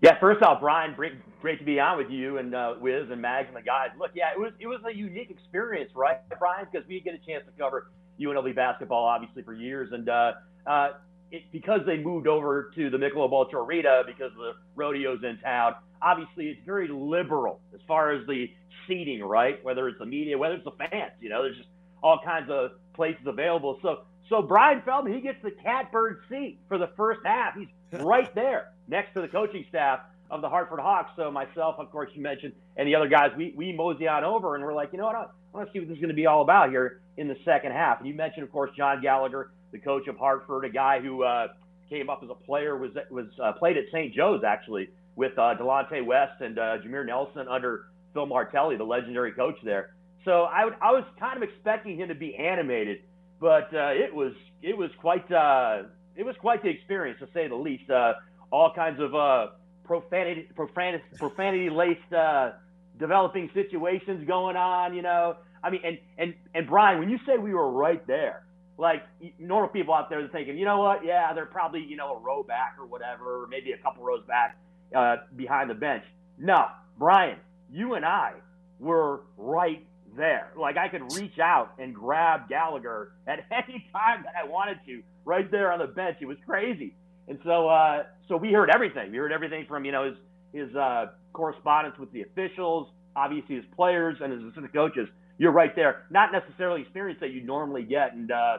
[0.01, 3.21] Yeah, first off, Brian, great, great to be on with you and uh, Wiz and
[3.21, 3.89] Mags and the guys.
[3.99, 6.67] Look, yeah, it was it was a unique experience, right, Brian?
[6.71, 9.89] Because we get a chance to cover UNLV basketball, obviously, for years.
[9.91, 10.33] And uh,
[10.65, 10.89] uh,
[11.31, 15.75] it, because they moved over to the Michelob Ultra Arena because the rodeo's in town,
[16.01, 18.49] obviously it's very liberal as far as the
[18.87, 19.63] seating, right?
[19.63, 21.69] Whether it's the media, whether it's the fans, you know, there's just
[22.01, 23.79] all kinds of places available.
[23.81, 27.55] So, so Brian Feldman, he gets the catbird seat for the first half.
[27.55, 27.67] He's
[28.01, 31.11] right there next to the coaching staff of the Hartford Hawks.
[31.15, 34.55] So myself, of course, you mentioned, and the other guys, we we mosey on over,
[34.55, 35.31] and we're like, you know what?
[35.53, 37.99] To see what this is going to be all about here in the second half.
[37.99, 41.47] And you mentioned, of course, John Gallagher, the coach of Hartford, a guy who uh,
[41.89, 44.13] came up as a player, was was uh, played at St.
[44.13, 49.33] Joe's actually with uh, Delonte West and uh, Jameer Nelson under Phil Martelli, the legendary
[49.33, 49.93] coach there.
[50.23, 52.99] So I, would, I was kind of expecting him to be animated,
[53.39, 55.83] but uh, it was it was quite uh,
[56.15, 57.89] it was quite the experience to say the least.
[57.89, 58.13] Uh,
[58.51, 59.47] all kinds of uh,
[59.83, 62.51] profanity, profanity, profanity laced uh,
[62.99, 64.95] developing situations going on.
[64.95, 68.43] You know, I mean, and and and Brian, when you say we were right there,
[68.77, 69.03] like
[69.39, 71.05] normal people out there are thinking, you know what?
[71.05, 74.23] Yeah, they're probably you know a row back or whatever, or maybe a couple rows
[74.27, 74.57] back
[74.95, 76.03] uh, behind the bench.
[76.37, 76.65] No,
[76.97, 77.37] Brian,
[77.69, 78.33] you and I
[78.79, 79.85] were right
[80.15, 80.51] there.
[80.59, 85.01] Like I could reach out and grab Gallagher at any time that I wanted to,
[85.25, 86.17] right there on the bench.
[86.21, 86.95] It was crazy.
[87.27, 89.11] And so, uh, so we heard everything.
[89.11, 90.15] We heard everything from you know his
[90.51, 95.07] his uh, correspondence with the officials, obviously his players and his assistant coaches.
[95.37, 96.05] You're right there.
[96.09, 98.13] Not necessarily experience that you normally get.
[98.13, 98.57] And uh,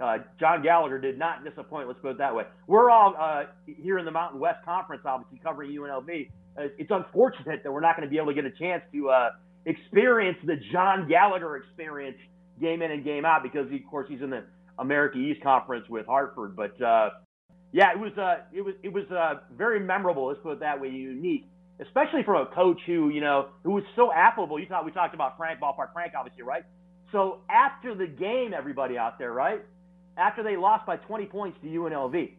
[0.00, 1.88] uh, John Gallagher did not disappoint.
[1.88, 2.44] Let's put it that way.
[2.66, 6.30] We're all uh, here in the Mountain West Conference, obviously covering UNLV.
[6.58, 9.10] Uh, it's unfortunate that we're not going to be able to get a chance to
[9.10, 9.30] uh,
[9.66, 12.16] experience the John Gallagher experience
[12.60, 14.44] game in and game out because, he, of course, he's in the
[14.78, 16.56] America East Conference with Hartford.
[16.56, 17.10] But uh,
[17.72, 18.12] yeah, it was
[18.52, 19.04] it was it was
[19.56, 20.28] very memorable.
[20.28, 21.46] Let's put it that way, unique,
[21.80, 24.58] especially from a coach who you know who was so affable.
[24.58, 26.64] You thought we talked about Frank Ballpark Frank, obviously, right?
[27.12, 29.62] So after the game, everybody out there, right?
[30.16, 32.32] After they lost by 20 points to UNLV,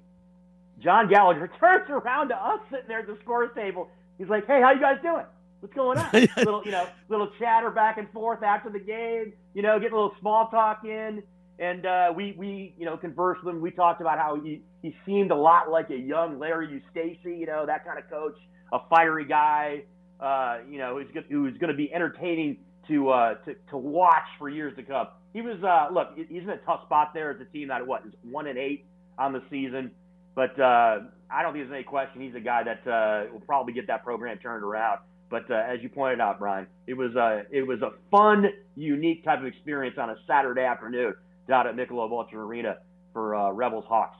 [0.79, 3.89] John Gallagher turns around to us sitting there at the scores table.
[4.17, 5.25] He's like, "Hey, how you guys doing?
[5.59, 6.09] What's going on?
[6.37, 9.33] little, you know, little chatter back and forth after the game.
[9.53, 11.23] You know, getting a little small talk in."
[11.59, 13.61] And uh, we we you know conversed with him.
[13.61, 17.45] We talked about how he he seemed a lot like a young Larry Eustachy, you
[17.45, 18.35] know that kind of coach,
[18.71, 19.83] a fiery guy,
[20.19, 24.49] uh, you know who's who's going to be entertaining to uh, to to watch for
[24.49, 25.07] years to come.
[25.33, 28.05] He was uh, look, he's in a tough spot there as a team that what
[28.05, 28.85] is one and eight
[29.17, 29.91] on the season,
[30.35, 33.73] but uh, I don't think there's any question he's a guy that uh, will probably
[33.73, 34.99] get that program turned around.
[35.29, 39.23] But uh, as you pointed out, Brian, it was a it was a fun, unique
[39.23, 41.13] type of experience on a Saturday afternoon
[41.47, 42.77] down at Michelob Ultra Arena
[43.11, 44.17] for uh, Rebels Hawks.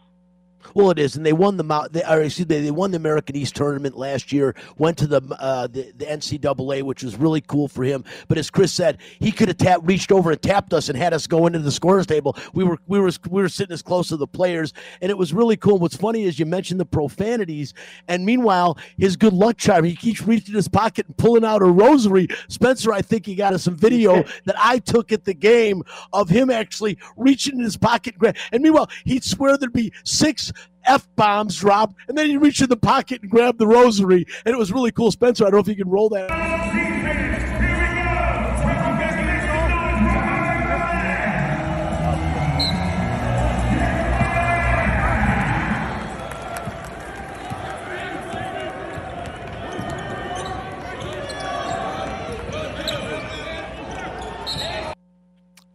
[0.73, 3.35] Well, it is, and they won the they, or excuse me, they won the American
[3.35, 4.55] East tournament last year.
[4.77, 8.03] Went to the, uh, the the NCAA, which was really cool for him.
[8.27, 11.13] But as Chris said, he could have tapped, reached over and tapped us and had
[11.13, 12.37] us go into the scores table.
[12.53, 15.33] We were we were we were sitting as close to the players, and it was
[15.33, 15.77] really cool.
[15.77, 17.73] What's funny is you mentioned the profanities,
[18.07, 21.65] and meanwhile, his good luck charm, he keeps reaching his pocket and pulling out a
[21.65, 22.27] rosary.
[22.47, 25.83] Spencer, I think he got us some video that I took at the game
[26.13, 28.15] of him actually reaching in his pocket,
[28.51, 30.52] and meanwhile, he'd swear there'd be six
[30.85, 34.25] F bombs dropped, and then he reached in the pocket and grabbed the rosary.
[34.45, 35.11] And it was really cool.
[35.11, 36.92] Spencer, I don't know if you can roll that.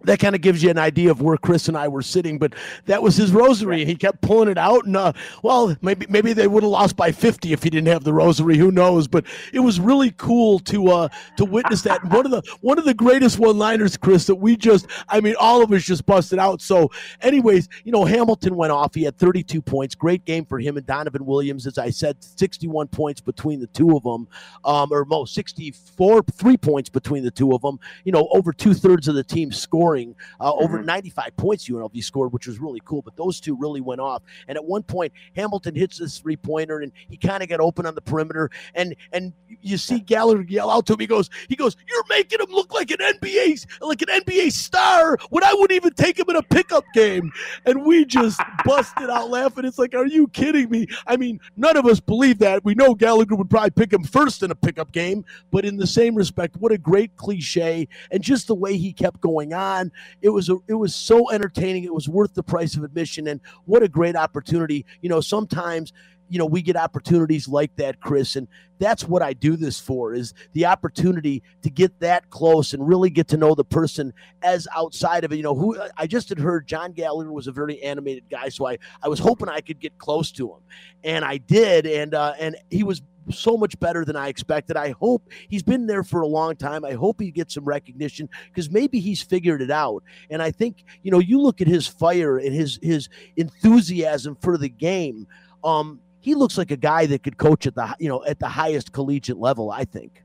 [0.08, 2.38] That kind of gives you an idea of where Chris and I were sitting.
[2.38, 2.54] But
[2.86, 3.84] that was his rosary.
[3.84, 7.12] He kept pulling it out, and uh, well, maybe maybe they would have lost by
[7.12, 8.56] 50 if he didn't have the rosary.
[8.56, 9.06] Who knows?
[9.06, 12.02] But it was really cool to uh, to witness that.
[12.04, 15.62] one of the one of the greatest one-liners, Chris, that we just I mean, all
[15.62, 16.62] of us just busted out.
[16.62, 16.90] So,
[17.20, 18.94] anyways, you know, Hamilton went off.
[18.94, 19.94] He had 32 points.
[19.94, 21.66] Great game for him and Donovan Williams.
[21.66, 24.26] As I said, 61 points between the two of them,
[24.64, 27.78] um, or most 64 three points between the two of them.
[28.04, 29.97] You know, over two thirds of the team scoring,
[30.40, 30.64] uh, mm-hmm.
[30.64, 33.02] over 95 points UNLV scored, which was really cool.
[33.02, 34.22] But those two really went off.
[34.46, 37.86] And at one point, Hamilton hits this three pointer, and he kind of got open
[37.86, 38.50] on the perimeter.
[38.74, 41.00] And and you see Gallagher yell out to him.
[41.00, 45.18] He goes, he goes, "You're making him look like an NBA, like an NBA star
[45.30, 47.32] when I wouldn't even take him in a pickup game."
[47.64, 49.64] And we just busted out laughing.
[49.64, 50.86] It's like, are you kidding me?
[51.06, 52.64] I mean, none of us believe that.
[52.64, 55.86] We know Gallagher would probably pick him first in a pickup game, but in the
[55.86, 59.87] same respect, what a great cliche, and just the way he kept going on.
[60.22, 61.84] It was a, it was so entertaining.
[61.84, 64.84] It was worth the price of admission, and what a great opportunity.
[65.02, 65.92] You know, sometimes
[66.28, 68.46] you know we get opportunities like that chris and
[68.78, 73.10] that's what i do this for is the opportunity to get that close and really
[73.10, 74.12] get to know the person
[74.42, 77.52] as outside of it you know who i just had heard john gallagher was a
[77.52, 80.60] very animated guy so i i was hoping i could get close to him
[81.04, 83.02] and i did and uh and he was
[83.32, 84.76] so much better than I expected.
[84.76, 86.84] I hope he's been there for a long time.
[86.84, 90.02] I hope he gets some recognition because maybe he's figured it out.
[90.30, 94.56] And I think, you know, you look at his fire and his his enthusiasm for
[94.58, 95.26] the game.
[95.64, 98.48] Um, he looks like a guy that could coach at the you know at the
[98.48, 99.70] highest collegiate level.
[99.70, 100.22] I think.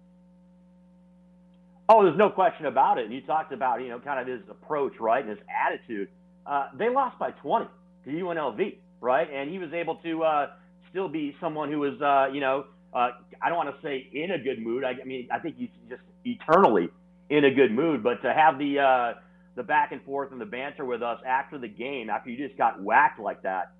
[1.89, 3.05] Oh, there's no question about it.
[3.05, 6.09] And you talked about you know kind of his approach, right, and his attitude.
[6.45, 7.67] Uh, they lost by 20
[8.05, 10.47] to UNLV, right, and he was able to uh,
[10.89, 13.09] still be someone who was uh, you know uh,
[13.41, 14.83] I don't want to say in a good mood.
[14.83, 16.89] I, I, mean, I think he's just eternally
[17.29, 18.03] in a good mood.
[18.03, 19.13] But to have the uh,
[19.55, 22.57] the back and forth and the banter with us after the game, after you just
[22.57, 23.71] got whacked like that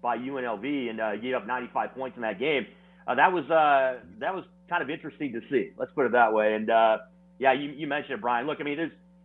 [0.00, 2.66] by UNLV and uh, gave up 95 points in that game,
[3.06, 5.70] uh, that was uh, that was kind of interesting to see.
[5.76, 6.54] Let's put it that way.
[6.54, 6.98] And uh,
[7.38, 8.46] yeah, you, you mentioned it, Brian.
[8.46, 8.78] Look, I mean,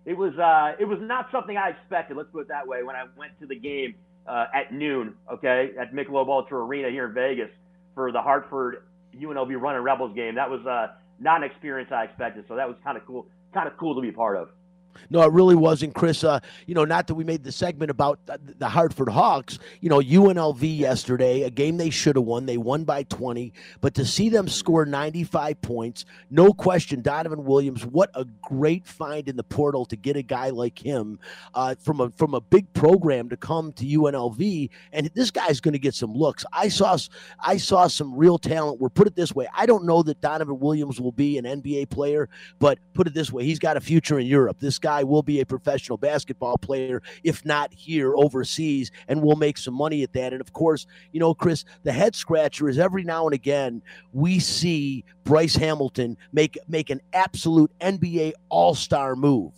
[0.06, 0.34] it was
[0.78, 2.18] it was not something I expected.
[2.18, 2.84] Let's put it that way.
[2.84, 3.96] When I went to the game
[4.28, 7.50] at noon, okay, at Michelob Ultra Arena here in Vegas
[7.96, 8.84] for the Hartford
[9.20, 10.36] UNLV running Rebels game.
[10.36, 12.46] That was uh, not an experience I expected.
[12.48, 14.50] So that was kind of cool, kind of cool to be part of.
[15.10, 16.24] No, it really wasn't, Chris.
[16.24, 19.60] Uh, you know, not that we made the segment about the Hartford Hawks.
[19.82, 22.46] You know, UNLV yesterday, a game they should have won.
[22.46, 27.02] They won by 20, but to see them score 95 points, no question.
[27.02, 31.20] Donovan Williams, what a great find in the portal to get a guy like him
[31.54, 35.74] uh, from a from a big program to come to UNLV, and this guy's going
[35.74, 36.46] to get some looks.
[36.54, 36.98] I saw
[37.40, 38.80] I saw some real talent.
[38.80, 39.48] We're put it this way.
[39.54, 42.30] I don't know that Donovan Williams will be an NBA player,
[42.60, 44.58] but put it this way, he's got a future in Europe.
[44.60, 49.36] This guy guy will be a professional basketball player, if not here overseas, and we'll
[49.36, 50.32] make some money at that.
[50.32, 53.82] And of course, you know, Chris, the head scratcher is every now and again
[54.14, 59.52] we see Bryce Hamilton make make an absolute NBA All Star move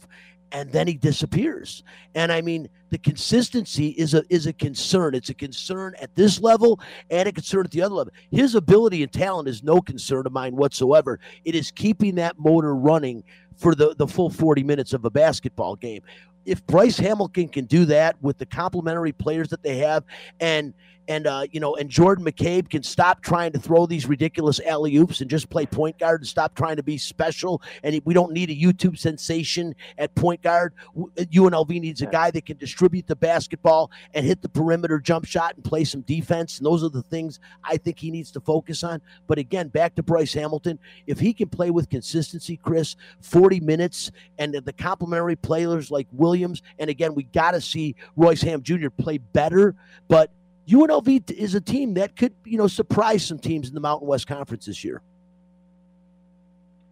[0.52, 1.84] and then he disappears.
[2.16, 5.14] And I mean, the consistency is a is a concern.
[5.16, 6.80] It's a concern at this level
[7.10, 8.14] and a concern at the other level.
[8.32, 11.20] His ability and talent is no concern of mine whatsoever.
[11.46, 13.24] It is keeping that motor running
[13.58, 16.02] for the, the full 40 minutes of a basketball game.
[16.46, 20.04] If Bryce Hamilton can do that with the complementary players that they have
[20.40, 20.74] and
[21.10, 24.96] and uh, you know, and Jordan McCabe can stop trying to throw these ridiculous alley
[24.96, 27.62] oops and just play point guard and stop trying to be special.
[27.84, 30.74] And we don't need a YouTube sensation at point guard.
[30.96, 35.26] UNLV uh, needs a guy that can distribute the basketball and hit the perimeter jump
[35.26, 36.60] shot and play some defense.
[36.60, 39.02] And those are the things I think he needs to focus on.
[39.26, 44.12] But again, back to Bryce Hamilton, if he can play with consistency, Chris, 40 minutes,
[44.38, 48.90] and the complementary players like Williams, and again, we got to see Royce Hamm Jr.
[48.90, 49.76] play better,
[50.08, 50.32] but
[50.70, 54.28] UNLV is a team that could, you know, surprise some teams in the Mountain West
[54.28, 55.02] Conference this year.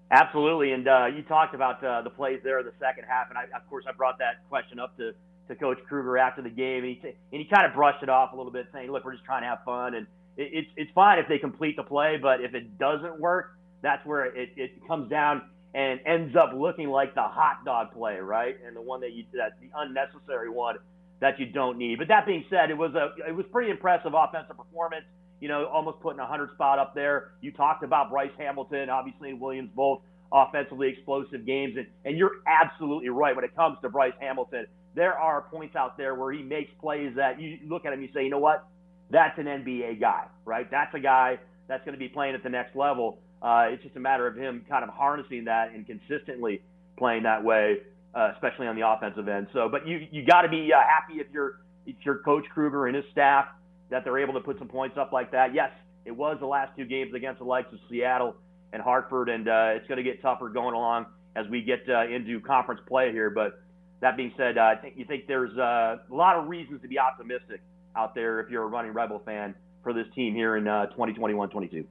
[0.10, 3.38] Absolutely, and uh, you talked about uh, the plays there in the second half, and
[3.38, 5.12] I, of course I brought that question up to,
[5.50, 8.10] to Coach Kruger after the game, and he t- and he kind of brushed it
[8.10, 10.08] off a little bit, saying, "Look, we're just trying to have fun, and
[10.38, 14.06] it, it's it's fine if they complete the play, but if it doesn't work, that's
[14.06, 15.42] where it, it comes down
[15.74, 18.56] and ends up looking like the hot dog play, right?
[18.66, 20.78] And the one that you that's the unnecessary one
[21.20, 21.98] that you don't need.
[21.98, 25.06] But that being said, it was a it was pretty impressive offensive performance.
[25.40, 27.32] You know, almost putting a hundred spot up there.
[27.42, 30.02] You talked about Bryce Hamilton, obviously, and Williams both
[30.32, 34.66] offensively explosive games, and and you're absolutely right when it comes to Bryce Hamilton.
[34.96, 38.10] There are points out there where he makes plays that you look at him, you
[38.16, 38.66] say, you know what,
[39.12, 40.70] that's an NBA guy, right?
[40.72, 41.38] That's a guy
[41.68, 43.20] that's going to be playing at the next level.
[43.40, 46.62] Uh, it's just a matter of him kind of harnessing that and consistently
[46.98, 47.78] playing that way
[48.16, 49.48] uh, especially on the offensive end.
[49.54, 52.88] So, but you you got to be uh, happy if you're if you're Coach Kruger
[52.88, 53.46] and his staff
[53.90, 55.54] that they're able to put some points up like that.
[55.54, 55.72] Yes,
[56.06, 58.36] it was the last two games against the likes of Seattle
[58.74, 61.06] and Hartford, and uh, it's going to get tougher going along
[61.36, 63.30] as we get uh, into conference play here.
[63.30, 63.62] But
[64.02, 66.88] that being said, uh, I think you think there's uh, a lot of reasons to
[66.88, 67.62] be optimistic
[67.96, 71.86] out there if you're a running Rebel fan for this team here in 2021-22.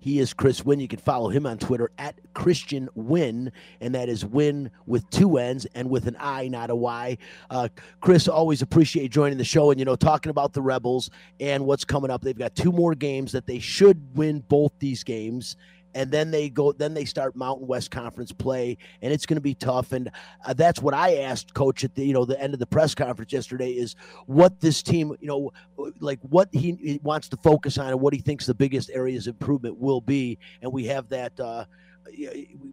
[0.00, 0.80] He is Chris Winn.
[0.80, 5.38] You can follow him on Twitter at Christian Winn, and that is Win with two
[5.38, 7.18] N's and with an I, not a Y.
[7.50, 7.68] Uh,
[8.00, 11.84] Chris, always appreciate joining the show and you know talking about the Rebels and what's
[11.84, 12.22] coming up.
[12.22, 15.56] They've got two more games that they should win both these games
[15.98, 19.40] and then they go then they start mountain west conference play and it's going to
[19.40, 19.90] be tough.
[19.90, 20.10] And
[20.46, 22.94] uh, that's what i asked coach at the you know the end of the press
[22.94, 23.96] conference yesterday is
[24.26, 25.50] what this team you know
[25.98, 29.26] like what he, he wants to focus on and what he thinks the biggest areas
[29.26, 30.38] of improvement will be.
[30.62, 31.64] And we have that uh,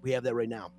[0.02, 0.72] we have that right now.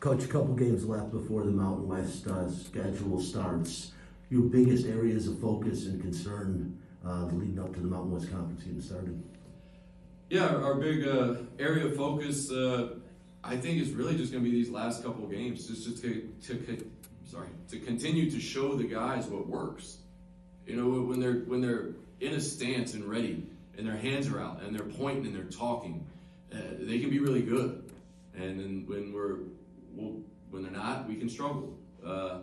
[0.00, 3.92] Coach a couple games left before the mountain west uh, schedule starts.
[4.28, 8.62] Your biggest areas of focus and concern uh, leading up to the mountain west conference
[8.62, 9.22] getting started
[10.28, 12.88] yeah, our big uh, area of focus, uh,
[13.44, 16.28] I think, is really just going to be these last couple games, just, just to,
[16.46, 16.90] to,
[17.24, 19.98] sorry, to continue to show the guys what works.
[20.66, 23.46] You know, when they're when they're in a stance and ready,
[23.78, 26.04] and their hands are out, and they're pointing and they're talking,
[26.52, 27.88] uh, they can be really good.
[28.34, 29.38] And then when we're
[29.94, 30.16] well,
[30.50, 31.72] when they're not, we can struggle.
[32.04, 32.38] Uh,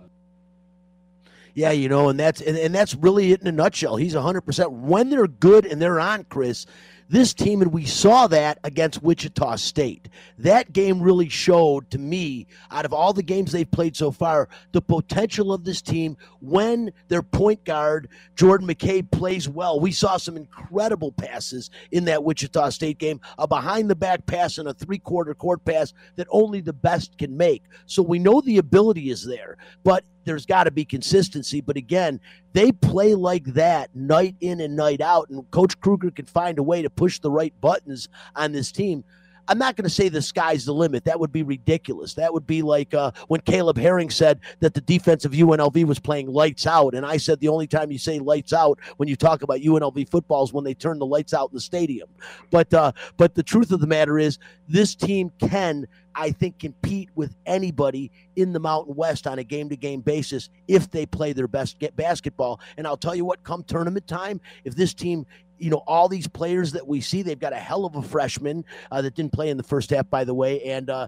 [1.53, 3.95] yeah, you know, and that's and, and that's really it in a nutshell.
[3.95, 4.71] He's 100%.
[4.71, 6.65] When they're good and they're on, Chris,
[7.09, 10.09] this team, and we saw that against Wichita State.
[10.37, 14.49] That game really showed to me, out of all the games they've played so far,
[14.71, 19.79] the potential of this team when their point guard, Jordan McCabe, plays well.
[19.79, 24.57] We saw some incredible passes in that Wichita State game, a behind the back pass
[24.57, 27.63] and a three quarter court pass that only the best can make.
[27.85, 31.61] So we know the ability is there, but there's got to be consistency.
[31.61, 32.19] But again,
[32.53, 36.63] they play like that night in and night out, and Coach Kruger can find a
[36.63, 39.03] way to push the right buttons on this team.
[39.47, 41.05] I'm not going to say the sky's the limit.
[41.05, 42.13] That would be ridiculous.
[42.13, 45.99] That would be like uh, when Caleb Herring said that the defense of UNLV was
[45.99, 46.93] playing lights out.
[46.95, 50.09] And I said the only time you say lights out when you talk about UNLV
[50.09, 52.09] football is when they turn the lights out in the stadium.
[52.51, 57.09] But, uh, but the truth of the matter is, this team can I think, compete
[57.15, 61.33] with anybody in the Mountain West on a game to game basis if they play
[61.33, 62.59] their best basketball.
[62.77, 65.25] And I'll tell you what, come tournament time, if this team
[65.57, 68.63] you know all these players that we see they've got a hell of a freshman
[68.91, 71.07] uh, that didn't play in the first half by the way and uh,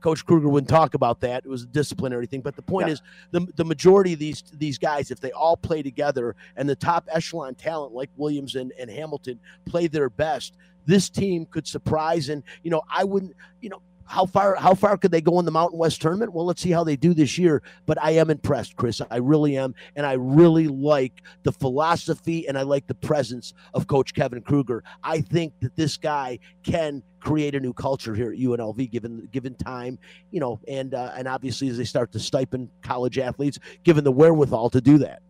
[0.00, 2.94] coach kruger wouldn't talk about that it was a disciplinary thing but the point yeah.
[2.94, 6.76] is the, the majority of these these guys if they all play together and the
[6.76, 10.54] top echelon talent like williams and, and hamilton play their best
[10.86, 14.96] this team could surprise and you know i wouldn't you know how far how far
[14.96, 16.32] could they go in the Mountain West tournament?
[16.32, 17.62] Well, let's see how they do this year.
[17.86, 19.00] But I am impressed, Chris.
[19.10, 23.86] I really am, and I really like the philosophy and I like the presence of
[23.86, 24.84] Coach Kevin Kruger.
[25.02, 29.54] I think that this guy can create a new culture here at UNLV, given given
[29.54, 29.98] time,
[30.30, 34.12] you know, and uh, and obviously as they start to stipend college athletes, given the
[34.12, 35.22] wherewithal to do that.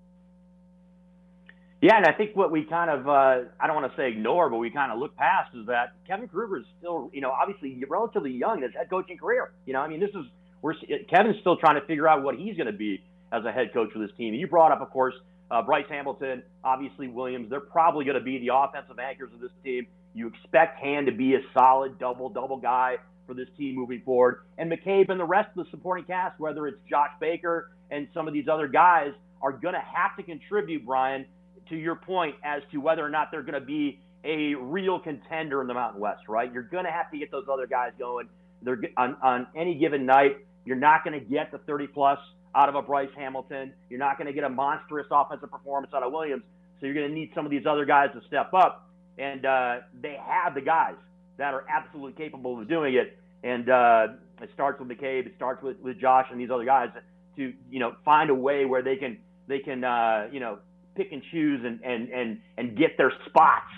[1.85, 4.49] Yeah, and I think what we kind of, uh, I don't want to say ignore,
[4.49, 7.79] but we kind of look past is that Kevin Kruger is still, you know, obviously
[7.87, 9.53] relatively young in his head coaching career.
[9.67, 10.25] You know, I mean, this is,
[10.63, 10.73] we're,
[11.11, 13.93] Kevin's still trying to figure out what he's going to be as a head coach
[13.93, 14.33] for this team.
[14.33, 15.13] You brought up, of course,
[15.51, 17.51] uh, Bryce Hamilton, obviously Williams.
[17.51, 19.87] They're probably going to be the offensive anchors of this team.
[20.15, 24.41] You expect Hamm to be a solid double double guy for this team moving forward.
[24.57, 28.27] And McCabe and the rest of the supporting cast, whether it's Josh Baker and some
[28.27, 29.13] of these other guys,
[29.43, 31.27] are going to have to contribute, Brian,
[31.69, 35.61] to your point as to whether or not they're going to be a real contender
[35.61, 36.53] in the Mountain West, right?
[36.53, 38.29] You're going to have to get those other guys going.
[38.63, 40.39] They're on, on any given night.
[40.65, 42.19] You're not going to get the 30 plus
[42.55, 43.75] out of a Bryce Hamilton.
[43.91, 46.43] You're not going to get a monstrous offensive performance out of Williams.
[46.81, 48.89] So you're going to need some of these other guys to step up.
[49.19, 50.97] And uh, they have the guys
[51.37, 53.19] that are absolutely capable of doing it.
[53.43, 54.07] And uh,
[54.41, 55.27] it starts with McCabe.
[55.27, 56.89] It starts with, with Josh and these other guys
[57.37, 60.59] to you know find a way where they can they can uh, you know
[60.95, 63.71] pick and choose and and and and get their spots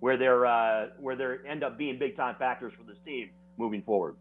[0.00, 3.82] where they're uh, where they end up being big time factors for this team moving
[3.82, 4.16] forward.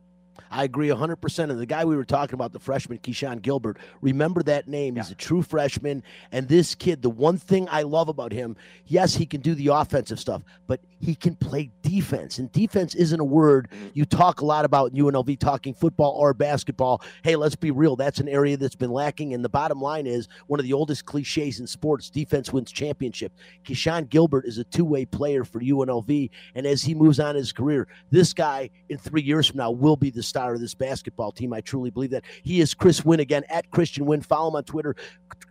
[0.52, 1.50] I agree 100%.
[1.50, 4.96] And the guy we were talking about, the freshman, Keshon Gilbert, remember that name.
[4.96, 5.04] Yeah.
[5.04, 6.04] He's a true freshman.
[6.32, 8.56] And this kid, the one thing I love about him,
[8.86, 12.38] yes, he can do the offensive stuff, but he can play defense.
[12.38, 13.88] And defense isn't a word mm-hmm.
[13.94, 17.02] you talk a lot about in UNLV talking football or basketball.
[17.24, 17.96] Hey, let's be real.
[17.96, 19.34] That's an area that's been lacking.
[19.34, 23.34] And the bottom line is one of the oldest cliches in sports defense wins championship.
[23.66, 26.30] Keshon Gilbert is a two way player for UNLV.
[26.56, 29.98] And as he moves on his career, this guy in three years from now will
[29.98, 31.54] be the the star of this basketball team.
[31.54, 32.24] I truly believe that.
[32.42, 34.22] He is Chris Winn again at Christian Winn.
[34.22, 34.96] Follow him on Twitter.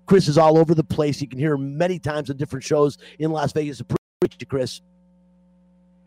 [0.06, 1.20] Chris is all over the place.
[1.20, 3.80] You can hear him many times on different shows in Las Vegas.
[3.80, 4.80] Appreciate you, Chris.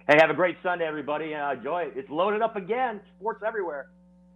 [0.08, 1.34] Hey, have a great Sunday, everybody.
[1.34, 1.94] Uh, enjoy it.
[1.96, 3.02] It's loaded up again.
[3.18, 3.88] Sports everywhere.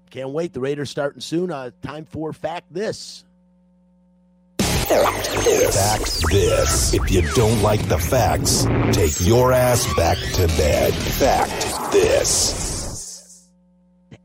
[0.09, 0.53] Can't wait.
[0.53, 1.51] The Raiders starting soon.
[1.51, 3.25] Uh, time for Fact This.
[4.89, 6.95] Fact this.
[6.95, 10.95] If you don't like the facts, take your ass back to bed.
[10.95, 12.78] Fact this.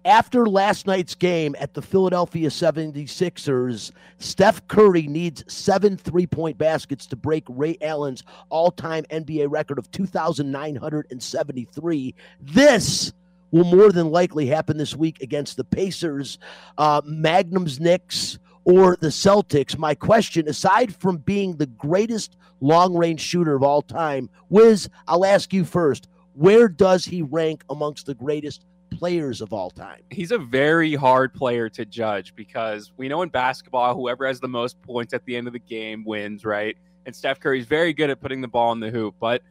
[0.06, 7.06] After last night's game at the Philadelphia 76ers, Steph Curry needs seven three point baskets
[7.06, 12.14] to break Ray Allen's all time NBA record of 2,973.
[12.38, 13.14] This
[13.50, 16.38] will more than likely happen this week against the Pacers,
[16.76, 19.78] uh, Magnum's Knicks, or the Celtics.
[19.78, 25.24] My question, aside from being the greatest long range shooter of all time, Wiz, I'll
[25.24, 26.08] ask you first.
[26.34, 28.66] Where does he rank amongst the greatest
[28.98, 30.02] players of all time?
[30.10, 34.48] He's a very hard player to judge because we know in basketball, whoever has the
[34.48, 36.76] most points at the end of the game wins, right?
[37.06, 39.42] And Steph Curry's very good at putting the ball in the hoop, but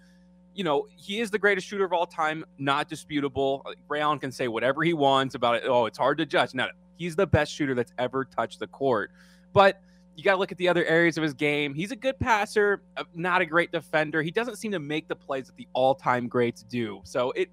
[0.56, 3.66] you know, he is the greatest shooter of all time, not disputable.
[3.96, 5.64] Allen can say whatever he wants about it.
[5.66, 6.54] Oh, it's hard to judge.
[6.54, 9.12] No, he's the best shooter that's ever touched the court.
[9.52, 9.82] But
[10.16, 11.74] you got to look at the other areas of his game.
[11.74, 14.22] He's a good passer, uh, not a great defender.
[14.22, 17.02] He doesn't seem to make the plays that the all-time greats do.
[17.04, 17.50] So it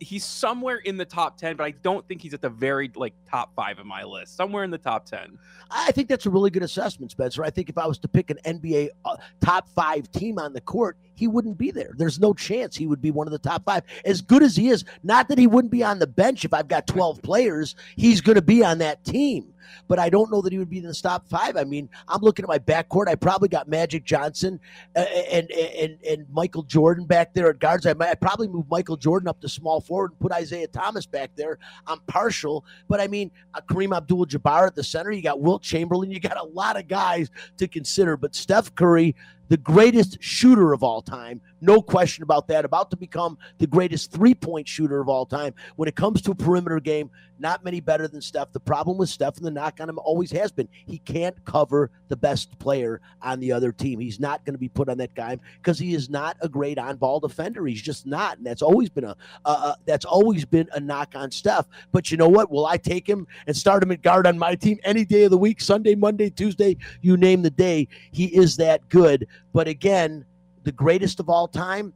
[0.00, 3.14] he's somewhere in the top 10, but I don't think he's at the very like
[3.30, 4.36] top 5 of my list.
[4.36, 5.38] Somewhere in the top 10.
[5.70, 7.44] I think that's a really good assessment, Spencer.
[7.44, 10.60] I think if I was to pick an NBA uh, top 5 team on the
[10.60, 11.92] court, he wouldn't be there.
[11.96, 13.82] There's no chance he would be one of the top 5.
[14.04, 16.68] As good as he is, not that he wouldn't be on the bench if I've
[16.68, 19.49] got 12 players, he's going to be on that team
[19.88, 21.56] but I don't know that he would be in the top five.
[21.56, 23.08] I mean, I'm looking at my backcourt.
[23.08, 24.60] I probably got Magic Johnson
[24.96, 27.86] uh, and, and and Michael Jordan back there at guards.
[27.86, 31.06] I might I'd probably move Michael Jordan up to small forward and put Isiah Thomas
[31.06, 31.58] back there.
[31.86, 35.12] I'm partial, but I mean, uh, Kareem Abdul-Jabbar at the center.
[35.12, 36.10] You got Wilt Chamberlain.
[36.10, 39.14] You got a lot of guys to consider, but Steph Curry
[39.50, 41.40] the greatest shooter of all time.
[41.60, 42.64] No question about that.
[42.64, 45.52] About to become the greatest three point shooter of all time.
[45.76, 48.52] When it comes to a perimeter game, not many better than Steph.
[48.52, 51.90] The problem with Steph and the knock on him always has been he can't cover
[52.08, 53.98] the best player on the other team.
[53.98, 56.78] He's not going to be put on that guy because he is not a great
[56.78, 57.66] on ball defender.
[57.66, 58.38] He's just not.
[58.38, 61.66] And that's always been a, that's always been a knock on Steph.
[61.92, 62.50] But you know what?
[62.50, 65.30] Will I take him and start him at guard on my team any day of
[65.30, 67.88] the week, Sunday, Monday, Tuesday, you name the day.
[68.12, 69.26] He is that good.
[69.52, 70.24] But again,
[70.64, 71.92] the greatest of all time,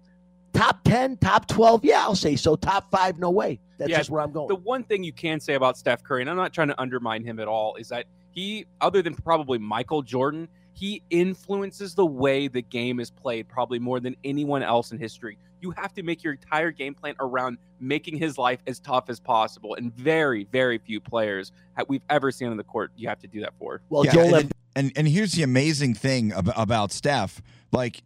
[0.53, 2.57] top 10, top 12, yeah, I'll say so.
[2.57, 3.61] Top five, no way.
[3.79, 4.49] That's Yeah, just where I'm going.
[4.49, 7.25] The one thing you can say about Steph Curry, and I'm not trying to undermine
[7.25, 12.49] him at all, is that he, other than probably Michael Jordan, he influences the way
[12.49, 15.39] the game is played probably more than anyone else in history.
[15.65, 19.19] You have to make your entire game plan around making his life as tough as
[19.19, 19.75] possible.
[19.77, 23.27] And very, very few players that we've ever seen on the court you have to
[23.27, 23.81] do that for.
[23.91, 27.41] Yeah, and, and and here's the amazing thing about, about Steph.
[27.73, 28.03] Like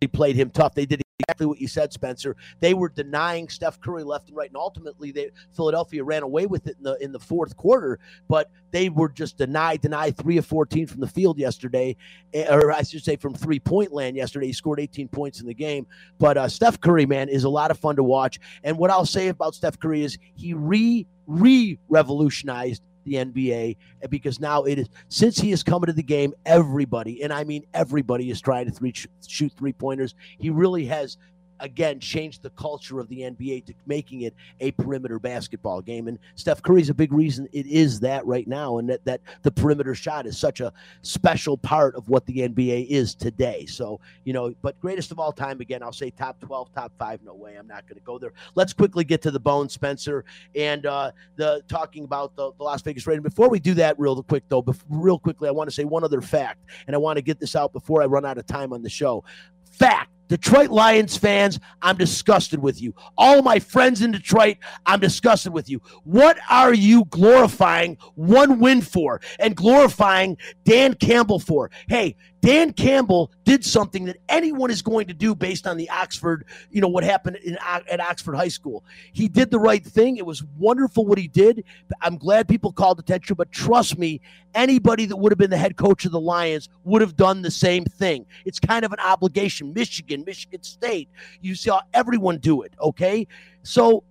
[0.00, 0.76] they played him tough.
[0.76, 2.36] They did exactly what you said, Spencer.
[2.60, 6.66] They were denying Steph Curry left and right, and ultimately, they Philadelphia ran away with
[6.66, 7.98] it in the in the fourth quarter.
[8.28, 11.96] But they were just denied, denied three of fourteen from the field yesterday,
[12.34, 14.46] eh, or I should say from three point land yesterday.
[14.46, 15.86] He scored eighteen points in the game.
[16.18, 18.38] But uh, Steph Curry, man, is a lot of fun to watch.
[18.62, 23.76] And what I'll say about Steph Curry is he re re revolutionized the NBA
[24.10, 27.64] because now it is since he has come into the game, everybody, and I mean
[27.72, 28.92] everybody, is trying to three,
[29.26, 30.14] shoot three pointers.
[30.38, 31.16] He really has
[31.60, 36.08] again changed the culture of the NBA to making it a perimeter basketball game.
[36.08, 39.50] And Steph Curry's a big reason it is that right now, and that that the
[39.50, 43.66] perimeter shot is such a special part of what the NBA is today.
[43.66, 47.20] So you know, but greatest of all time again, I'll say top twelve, top five.
[47.24, 48.32] No way, I'm not going to go there.
[48.54, 52.82] Let's quickly get to the bone, Spencer, and uh, the talking about the, the Las
[52.82, 53.22] Vegas Raiders.
[53.22, 56.20] Before we do that, real quick though, real quickly, I want to say one other
[56.20, 58.82] fact, and I want to get this out before I run out of time on
[58.82, 59.24] the show.
[59.72, 60.10] Fact.
[60.28, 62.94] Detroit Lions fans, I'm disgusted with you.
[63.16, 65.80] All my friends in Detroit, I'm disgusted with you.
[66.04, 71.70] What are you glorifying one win for and glorifying Dan Campbell for?
[71.88, 72.16] Hey,
[72.46, 76.80] Dan Campbell did something that anyone is going to do based on the Oxford, you
[76.80, 78.84] know, what happened in, at Oxford High School.
[79.12, 80.16] He did the right thing.
[80.16, 81.64] It was wonderful what he did.
[82.00, 84.20] I'm glad people called attention, but trust me,
[84.54, 87.50] anybody that would have been the head coach of the Lions would have done the
[87.50, 88.24] same thing.
[88.44, 89.72] It's kind of an obligation.
[89.74, 91.08] Michigan, Michigan State,
[91.40, 93.26] you saw everyone do it, okay?
[93.64, 94.04] So,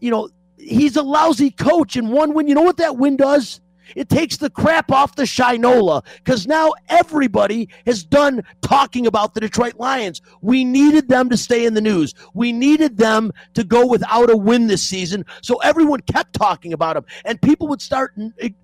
[0.00, 3.60] you know, he's a lousy coach, and one win, you know what that win does?
[3.96, 9.40] It takes the crap off the Shinola because now everybody has done talking about the
[9.40, 10.22] Detroit Lions.
[10.40, 12.14] We needed them to stay in the news.
[12.34, 15.24] We needed them to go without a win this season.
[15.42, 18.14] So everyone kept talking about them, and people would start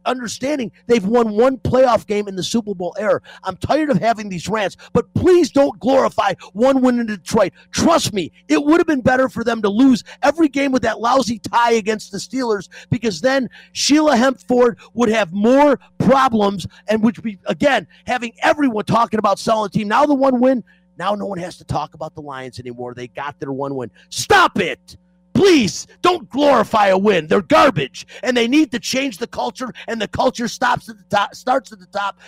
[0.05, 3.21] understanding they've won one playoff game in the Super Bowl era.
[3.45, 7.53] I'm tired of having these rants, but please don't glorify one win in Detroit.
[7.71, 11.01] Trust me, it would have been better for them to lose every game with that
[11.01, 17.19] lousy tie against the Steelers because then Sheila Hempford would have more problems and which
[17.21, 19.89] we again having everyone talking about selling team.
[19.89, 20.65] Now the one win,
[20.99, 22.95] now no one has to talk about the Lions anymore.
[22.95, 23.91] They got their one win.
[24.11, 24.97] Stop it.
[25.35, 27.29] Please don't glorify a win.
[27.29, 29.73] They're garbage, and they need to change the culture.
[29.87, 32.19] And the culture stops at the top, starts at the top.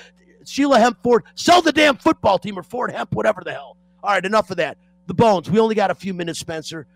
[0.44, 3.76] Sheila Hempford, sell the damn football team or Ford Hemp, whatever the hell.
[4.02, 4.78] All right, enough of that.
[5.06, 5.50] The Bones.
[5.50, 6.86] We only got a few minutes, Spencer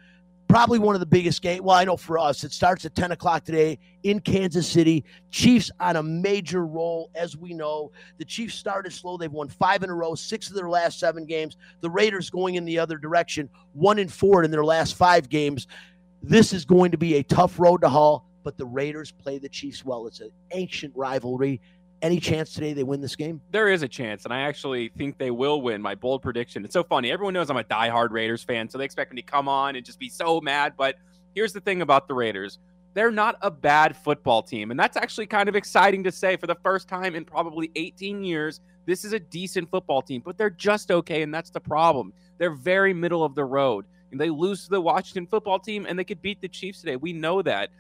[0.55, 1.63] probably one of the biggest games.
[1.63, 5.05] Well, I know for us, it starts at 10 o'clock today in Kansas City.
[5.33, 7.91] Chiefs on a major roll, as we know.
[8.19, 9.17] The Chiefs started slow.
[9.17, 11.57] They've won five in a row, six of their last seven games.
[11.81, 15.67] The Raiders going in the other direction, one in four in their last five games.
[16.23, 19.49] This is going to be a tough road to haul, but the Raiders play the
[19.49, 20.07] Chiefs well.
[20.07, 21.61] It's an ancient rivalry.
[22.05, 23.41] Any chance today they win this game?
[23.51, 25.81] There is a chance, and I actually think they will win.
[25.81, 26.63] My bold prediction.
[26.63, 27.11] It's so funny.
[27.11, 29.87] Everyone knows I'm a diehard Raiders fan, so they expect me to come on and
[29.87, 30.75] just be so mad.
[30.77, 30.97] But
[31.35, 32.59] here's the thing about the Raiders
[32.93, 34.71] they're not a bad football team.
[34.71, 38.23] And that's actually kind of exciting to say for the first time in probably 18
[38.23, 38.61] years.
[38.85, 41.23] This is a decent football team, but they're just okay.
[41.23, 42.13] And that's the problem.
[42.37, 43.87] They're very middle of the road.
[44.13, 46.97] And they lose to the Washington football team and they could beat the Chiefs today.
[46.97, 47.71] We know that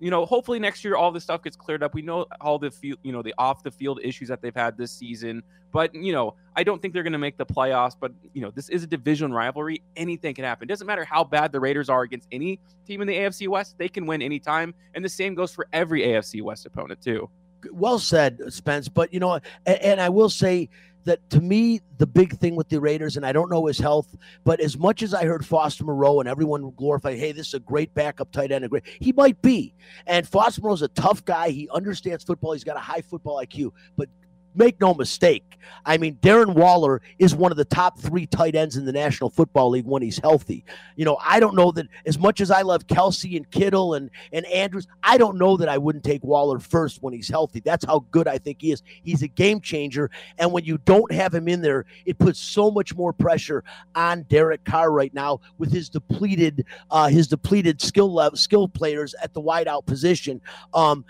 [0.00, 1.94] you know, hopefully next year all this stuff gets cleared up.
[1.94, 2.72] We know all the
[3.02, 5.42] you know, the off the field issues that they've had this season.
[5.72, 7.94] But you know, I don't think they're going to make the playoffs.
[7.98, 9.82] But you know, this is a division rivalry.
[9.96, 10.66] Anything can happen.
[10.66, 13.76] It doesn't matter how bad the Raiders are against any team in the AFC West.
[13.78, 17.28] They can win anytime, and the same goes for every AFC West opponent too.
[17.70, 18.88] Well said, Spence.
[18.88, 20.70] But you know, and, and I will say
[21.04, 24.16] that to me, the big thing with the Raiders, and I don't know his health,
[24.44, 27.60] but as much as I heard Foster Moreau and everyone glorify, hey, this is a
[27.60, 29.74] great backup tight end, a great, he might be.
[30.06, 31.50] And Foster Moreau's a tough guy.
[31.50, 32.52] He understands football.
[32.52, 33.72] He's got a high football IQ.
[33.96, 34.08] But
[34.54, 35.44] make no mistake.
[35.84, 39.30] I mean, Darren Waller is one of the top three tight ends in the National
[39.30, 40.64] Football League when he's healthy.
[40.96, 44.10] You know, I don't know that as much as I love Kelce and Kittle and,
[44.32, 47.60] and Andrews, I don't know that I wouldn't take Waller first when he's healthy.
[47.60, 48.82] That's how good I think he is.
[49.02, 50.10] He's a game changer.
[50.38, 54.22] And when you don't have him in there, it puts so much more pressure on
[54.24, 59.32] Derek Carr right now with his depleted, uh, his depleted skill level, skill players at
[59.34, 60.40] the wideout position.
[60.74, 61.04] Um,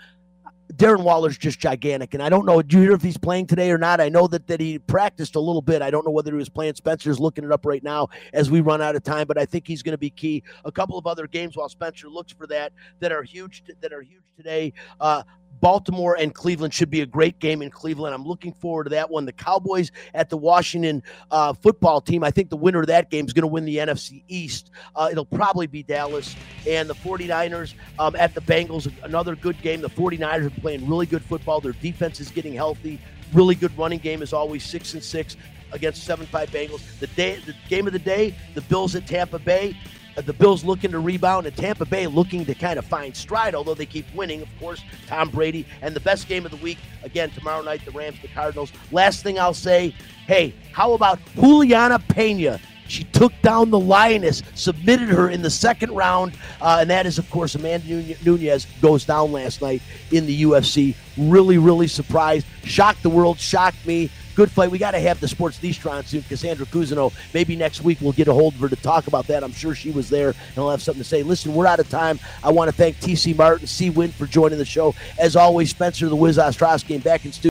[0.73, 2.13] Darren Waller's just gigantic.
[2.13, 3.99] And I don't know, do you hear if he's playing today or not?
[3.99, 5.81] I know that, that he practiced a little bit.
[5.81, 6.75] I don't know whether he was playing.
[6.75, 9.67] Spencer's looking it up right now as we run out of time, but I think
[9.67, 10.43] he's going to be key.
[10.65, 14.01] A couple of other games while Spencer looks for that that are huge that are
[14.01, 14.73] huge today.
[14.99, 15.23] Uh,
[15.61, 18.13] Baltimore and Cleveland should be a great game in Cleveland.
[18.13, 19.25] I'm looking forward to that one.
[19.25, 22.23] The Cowboys at the Washington uh, football team.
[22.23, 24.71] I think the winner of that game is going to win the NFC East.
[24.95, 26.35] Uh, it'll probably be Dallas.
[26.67, 28.91] And the 49ers um, at the Bengals.
[29.03, 29.81] Another good game.
[29.81, 31.61] The 49ers are playing really good football.
[31.61, 32.99] Their defense is getting healthy.
[33.31, 35.37] Really good running game is always six and six
[35.71, 36.81] against seven five Bengals.
[36.99, 39.77] The day, the game of the day, the Bills at Tampa Bay.
[40.17, 43.55] Uh, the Bills looking to rebound, and Tampa Bay looking to kind of find stride,
[43.55, 44.41] although they keep winning.
[44.41, 45.65] Of course, Tom Brady.
[45.81, 48.71] And the best game of the week, again, tomorrow night, the Rams, the Cardinals.
[48.91, 49.93] Last thing I'll say
[50.27, 52.59] hey, how about Julianna Pena?
[52.91, 57.17] She took down the Lioness, submitted her in the second round, uh, and that is,
[57.17, 57.87] of course, Amanda
[58.25, 59.81] Nunes goes down last night
[60.11, 60.93] in the UFC.
[61.17, 64.71] Really, really surprised, shocked the world, shocked me good fight.
[64.71, 66.23] We got to have the Sports Distron soon.
[66.23, 67.13] Cassandra Cousineau.
[67.33, 69.43] Maybe next week we'll get a hold of her to talk about that.
[69.43, 71.21] I'm sure she was there and I'll have something to say.
[71.23, 72.19] Listen, we're out of time.
[72.43, 74.95] I want to thank TC Martin, C Win for joining the show.
[75.19, 77.50] As always, Spencer the Wiz Ostrowski, and back in studio.